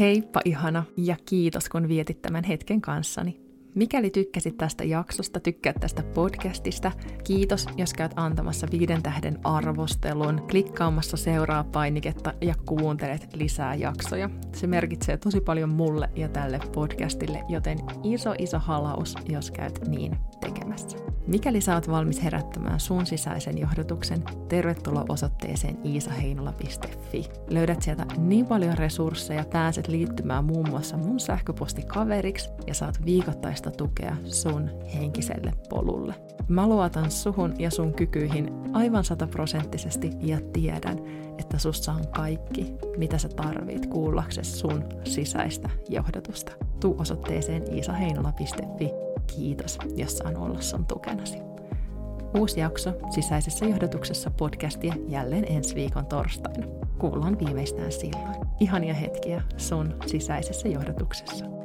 Heippa 0.00 0.40
ihana 0.44 0.84
ja 0.96 1.16
kiitos 1.24 1.68
kun 1.68 1.88
vietit 1.88 2.22
tämän 2.22 2.44
hetken 2.44 2.80
kanssani. 2.80 3.47
Mikäli 3.74 4.10
tykkäsit 4.10 4.56
tästä 4.56 4.84
jaksosta, 4.84 5.40
tykkäät 5.40 5.76
tästä 5.80 6.02
podcastista, 6.02 6.92
kiitos, 7.24 7.66
jos 7.76 7.92
käyt 7.94 8.12
antamassa 8.16 8.66
viiden 8.70 9.02
tähden 9.02 9.38
arvostelun, 9.44 10.42
klikkaamassa 10.50 11.16
seuraa 11.16 11.64
painiketta 11.64 12.32
ja 12.40 12.54
kuuntelet 12.66 13.28
lisää 13.36 13.74
jaksoja. 13.74 14.30
Se 14.52 14.66
merkitsee 14.66 15.16
tosi 15.16 15.40
paljon 15.40 15.68
mulle 15.68 16.10
ja 16.16 16.28
tälle 16.28 16.60
podcastille, 16.74 17.44
joten 17.48 17.78
iso 18.04 18.34
iso 18.38 18.58
halaus, 18.58 19.14
jos 19.28 19.50
käyt 19.50 19.88
niin 19.88 20.16
tekemässä. 20.40 20.98
Mikäli 21.26 21.58
oot 21.74 21.88
valmis 21.88 22.22
herättämään 22.22 22.80
sun 22.80 23.06
sisäisen 23.06 23.58
johdotuksen, 23.58 24.24
tervetuloa 24.48 25.04
osoitteeseen 25.08 25.78
iisaheinula.fi. 25.84 27.24
Löydät 27.50 27.82
sieltä 27.82 28.06
niin 28.18 28.46
paljon 28.46 28.78
resursseja, 28.78 29.44
pääset 29.52 29.88
liittymään 29.88 30.44
muun 30.44 30.68
muassa 30.70 30.96
mun 30.96 31.20
sähköpostikaveriksi 31.20 32.48
ja 32.66 32.74
saat 32.74 33.04
viikoittaista 33.58 33.70
tukea 33.70 34.16
sun 34.24 34.70
henkiselle 34.94 35.52
polulle. 35.68 36.14
Mä 36.48 36.66
luotan 36.66 37.10
suhun 37.10 37.54
ja 37.58 37.70
sun 37.70 37.92
kykyihin 37.94 38.50
aivan 38.72 39.04
sataprosenttisesti 39.04 40.10
ja 40.20 40.38
tiedän, 40.52 40.98
että 41.38 41.58
sussa 41.58 41.92
on 41.92 42.08
kaikki, 42.08 42.74
mitä 42.96 43.18
sä 43.18 43.28
tarvit 43.28 43.86
kuullaksesi 43.86 44.58
sun 44.58 44.84
sisäistä 45.04 45.70
johdotusta. 45.88 46.52
Tuu 46.80 46.96
osoitteeseen 46.98 47.74
iisaheinula.fi 47.74 48.90
Kiitos, 49.26 49.78
jos 49.96 50.18
saan 50.18 50.36
olla 50.36 50.60
sun 50.60 50.86
tukenasi. 50.86 51.38
Uusi 52.38 52.60
jakso 52.60 52.92
sisäisessä 53.10 53.66
johdotuksessa 53.66 54.30
podcastia 54.30 54.94
jälleen 55.08 55.44
ensi 55.48 55.74
viikon 55.74 56.06
torstaina. 56.06 56.66
Kuullaan 56.98 57.38
viimeistään 57.38 57.92
silloin. 57.92 58.36
Ihania 58.60 58.94
hetkiä 58.94 59.42
sun 59.56 59.94
sisäisessä 60.06 60.68
johdotuksessa. 60.68 61.57